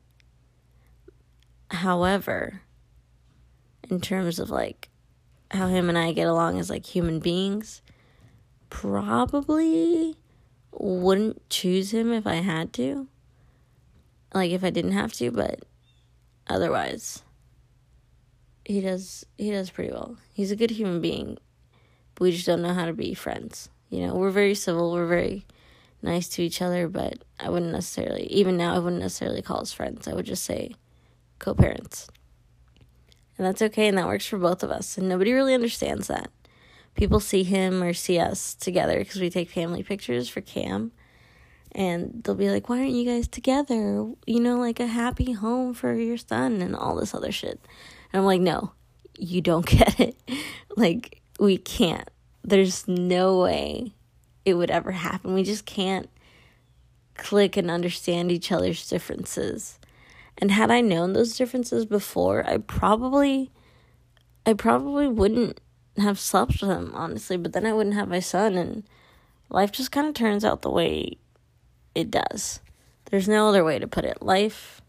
However, 1.70 2.62
in 3.90 4.00
terms 4.00 4.38
of 4.38 4.50
like 4.50 4.88
how 5.50 5.68
him 5.68 5.88
and 5.88 5.98
I 5.98 6.12
get 6.12 6.26
along 6.26 6.58
as 6.58 6.70
like 6.70 6.86
human 6.86 7.20
beings, 7.20 7.82
probably 8.70 10.16
wouldn't 10.72 11.48
choose 11.48 11.92
him 11.92 12.12
if 12.12 12.26
I 12.26 12.36
had 12.36 12.72
to. 12.74 13.08
Like 14.34 14.50
if 14.50 14.62
I 14.62 14.70
didn't 14.70 14.92
have 14.92 15.12
to, 15.14 15.30
but 15.30 15.64
otherwise 16.46 17.22
he 18.64 18.80
does 18.80 19.24
he 19.38 19.50
does 19.50 19.70
pretty 19.70 19.90
well. 19.90 20.16
He's 20.34 20.50
a 20.50 20.56
good 20.56 20.70
human 20.70 21.00
being. 21.00 21.38
But 22.14 22.24
we 22.24 22.32
just 22.32 22.46
don't 22.46 22.62
know 22.62 22.74
how 22.74 22.86
to 22.86 22.92
be 22.92 23.14
friends. 23.14 23.70
You 23.88 24.06
know, 24.06 24.14
we're 24.14 24.30
very 24.30 24.54
civil, 24.54 24.92
we're 24.92 25.06
very 25.06 25.46
nice 26.02 26.28
to 26.30 26.42
each 26.42 26.60
other, 26.60 26.88
but 26.88 27.24
I 27.40 27.48
wouldn't 27.48 27.72
necessarily 27.72 28.24
even 28.26 28.56
now 28.56 28.74
I 28.74 28.78
wouldn't 28.78 29.00
necessarily 29.02 29.40
call 29.40 29.60
us 29.60 29.72
friends. 29.72 30.06
I 30.06 30.14
would 30.14 30.26
just 30.26 30.44
say 30.44 30.74
co-parents. 31.38 32.08
And 33.38 33.46
that's 33.46 33.62
okay 33.62 33.86
and 33.86 33.96
that 33.96 34.08
works 34.08 34.26
for 34.26 34.36
both 34.36 34.62
of 34.62 34.70
us. 34.70 34.98
And 34.98 35.08
nobody 35.08 35.32
really 35.32 35.54
understands 35.54 36.08
that. 36.08 36.30
People 36.96 37.20
see 37.20 37.44
him 37.44 37.82
or 37.82 37.94
see 37.94 38.18
us 38.18 38.54
together 38.54 38.98
because 38.98 39.20
we 39.20 39.30
take 39.30 39.48
family 39.48 39.84
pictures 39.84 40.28
for 40.28 40.40
Cam. 40.40 40.90
And 41.72 42.22
they'll 42.24 42.34
be 42.34 42.50
like, 42.50 42.68
why 42.68 42.80
aren't 42.80 42.90
you 42.90 43.04
guys 43.04 43.28
together? 43.28 44.10
You 44.26 44.40
know, 44.40 44.58
like 44.58 44.80
a 44.80 44.86
happy 44.86 45.32
home 45.32 45.74
for 45.74 45.94
your 45.94 46.16
son 46.16 46.60
and 46.60 46.74
all 46.74 46.96
this 46.96 47.14
other 47.14 47.30
shit. 47.30 47.60
And 48.12 48.20
I'm 48.20 48.26
like, 48.26 48.40
no, 48.40 48.72
you 49.16 49.40
don't 49.40 49.66
get 49.66 50.00
it. 50.00 50.16
like, 50.76 51.20
we 51.38 51.56
can't. 51.56 52.10
There's 52.42 52.88
no 52.88 53.38
way 53.40 53.92
it 54.44 54.54
would 54.54 54.70
ever 54.70 54.90
happen. 54.90 55.34
We 55.34 55.44
just 55.44 55.66
can't 55.66 56.08
click 57.16 57.56
and 57.56 57.70
understand 57.70 58.32
each 58.32 58.50
other's 58.50 58.88
differences. 58.88 59.78
And 60.40 60.52
had 60.52 60.70
I 60.70 60.80
known 60.80 61.12
those 61.12 61.36
differences 61.36 61.84
before, 61.84 62.46
I 62.46 62.58
probably 62.58 63.50
I 64.46 64.54
probably 64.54 65.08
wouldn't 65.08 65.60
have 65.98 66.18
slept 66.18 66.62
with 66.62 66.70
him, 66.70 66.92
honestly, 66.94 67.36
but 67.36 67.52
then 67.52 67.66
I 67.66 67.72
wouldn't 67.72 67.96
have 67.96 68.08
my 68.08 68.20
son, 68.20 68.54
and 68.54 68.84
life 69.50 69.72
just 69.72 69.92
kind 69.92 70.06
of 70.06 70.14
turns 70.14 70.44
out 70.44 70.62
the 70.62 70.70
way 70.70 71.18
it 71.94 72.10
does. 72.10 72.60
There's 73.10 73.28
no 73.28 73.48
other 73.48 73.64
way 73.64 73.78
to 73.78 73.86
put 73.86 74.04
it. 74.04 74.22
Life 74.22 74.80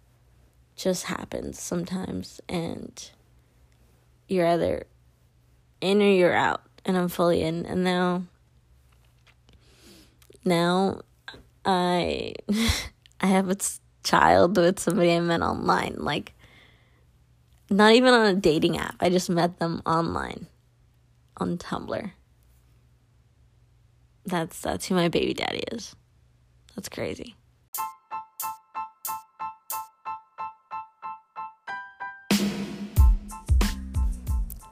just 0.75 1.05
happens 1.05 1.59
sometimes, 1.59 2.39
and 2.47 3.09
you're 4.27 4.47
either 4.47 4.85
in 5.81 6.01
or 6.01 6.09
you're 6.09 6.33
out, 6.33 6.61
and 6.85 6.95
I'm 6.95 7.09
fully 7.09 7.41
in, 7.41 7.65
and 7.65 7.83
now, 7.83 8.23
now, 10.45 11.01
I, 11.65 12.33
I 13.19 13.25
have 13.25 13.49
a 13.49 13.57
child 14.09 14.57
with 14.57 14.79
somebody 14.79 15.13
I 15.13 15.19
met 15.19 15.41
online, 15.41 15.95
like, 15.97 16.33
not 17.69 17.93
even 17.93 18.13
on 18.13 18.25
a 18.25 18.33
dating 18.33 18.77
app. 18.77 18.95
I 18.99 19.09
just 19.09 19.29
met 19.29 19.59
them 19.59 19.81
online 19.85 20.47
on 21.37 21.57
Tumblr. 21.57 22.11
That's 24.25 24.59
that's 24.61 24.87
who 24.87 24.95
my 24.95 25.07
baby 25.07 25.33
daddy 25.33 25.63
is. 25.71 25.95
That's 26.75 26.89
crazy. 26.89 27.35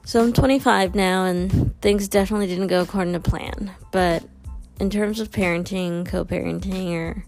So 0.06 0.22
I'm 0.24 0.32
25 0.32 0.96
now 0.96 1.26
and 1.26 1.80
things 1.82 2.08
definitely 2.08 2.48
didn't 2.48 2.68
go 2.68 2.82
according 2.82 3.14
to 3.14 3.20
plan, 3.20 3.72
but 3.92 4.24
in 4.80 4.90
terms 4.90 5.20
of 5.20 5.32
parenting, 5.32 6.06
co-parenting 6.06 6.94
or 6.94 7.26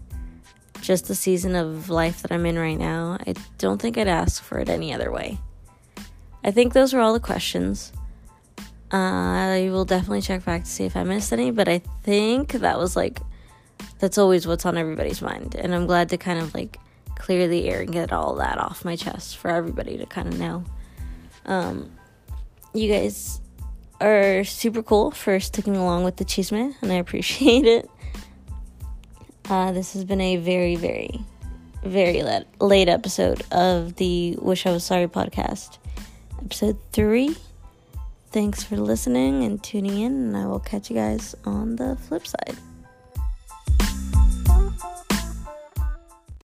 just 0.80 1.08
the 1.08 1.14
season 1.14 1.54
of 1.54 1.90
life 1.90 2.22
that 2.22 2.32
I'm 2.32 2.46
in 2.46 2.58
right 2.58 2.78
now, 2.78 3.18
I 3.26 3.34
don't 3.58 3.80
think 3.80 3.98
I'd 3.98 4.08
ask 4.08 4.42
for 4.42 4.58
it 4.58 4.68
any 4.68 4.92
other 4.92 5.10
way. 5.10 5.38
I 6.42 6.50
think 6.50 6.72
those 6.72 6.92
were 6.92 7.00
all 7.00 7.12
the 7.12 7.20
questions. 7.20 7.92
Uh, 8.92 8.96
I 8.96 9.68
will 9.70 9.84
definitely 9.84 10.22
check 10.22 10.44
back 10.44 10.64
to 10.64 10.70
see 10.70 10.84
if 10.84 10.96
I 10.96 11.04
missed 11.04 11.32
any, 11.32 11.50
but 11.50 11.68
I 11.68 11.78
think 12.02 12.52
that 12.52 12.78
was 12.78 12.96
like, 12.96 13.20
that's 13.98 14.18
always 14.18 14.46
what's 14.46 14.66
on 14.66 14.76
everybody's 14.76 15.22
mind. 15.22 15.54
And 15.54 15.74
I'm 15.74 15.86
glad 15.86 16.08
to 16.10 16.16
kind 16.16 16.40
of 16.40 16.54
like 16.54 16.78
clear 17.14 17.46
the 17.46 17.68
air 17.68 17.82
and 17.82 17.92
get 17.92 18.12
all 18.12 18.34
that 18.36 18.58
off 18.58 18.84
my 18.84 18.96
chest 18.96 19.36
for 19.36 19.50
everybody 19.50 19.98
to 19.98 20.06
kind 20.06 20.28
of 20.28 20.38
know. 20.38 20.64
Um, 21.46 21.90
you 22.74 22.90
guys 22.90 23.40
are 24.00 24.42
super 24.44 24.82
cool 24.82 25.10
for 25.10 25.38
sticking 25.38 25.76
along 25.76 26.04
with 26.04 26.16
the 26.16 26.24
chisme, 26.24 26.74
and 26.80 26.90
I 26.90 26.96
appreciate 26.96 27.66
it. 27.66 27.88
Uh, 29.50 29.72
this 29.72 29.94
has 29.94 30.04
been 30.04 30.20
a 30.20 30.36
very, 30.36 30.76
very, 30.76 31.24
very 31.82 32.22
late, 32.22 32.44
late 32.60 32.88
episode 32.88 33.42
of 33.50 33.96
the 33.96 34.36
Wish 34.40 34.64
I 34.64 34.70
Was 34.70 34.84
Sorry 34.84 35.08
podcast, 35.08 35.78
episode 36.40 36.78
three. 36.92 37.36
Thanks 38.30 38.62
for 38.62 38.76
listening 38.76 39.42
and 39.42 39.60
tuning 39.60 39.98
in, 39.98 40.12
and 40.12 40.36
I 40.36 40.46
will 40.46 40.60
catch 40.60 40.88
you 40.88 40.94
guys 40.94 41.34
on 41.44 41.74
the 41.74 41.96
flip 41.96 42.28
side. 42.28 42.56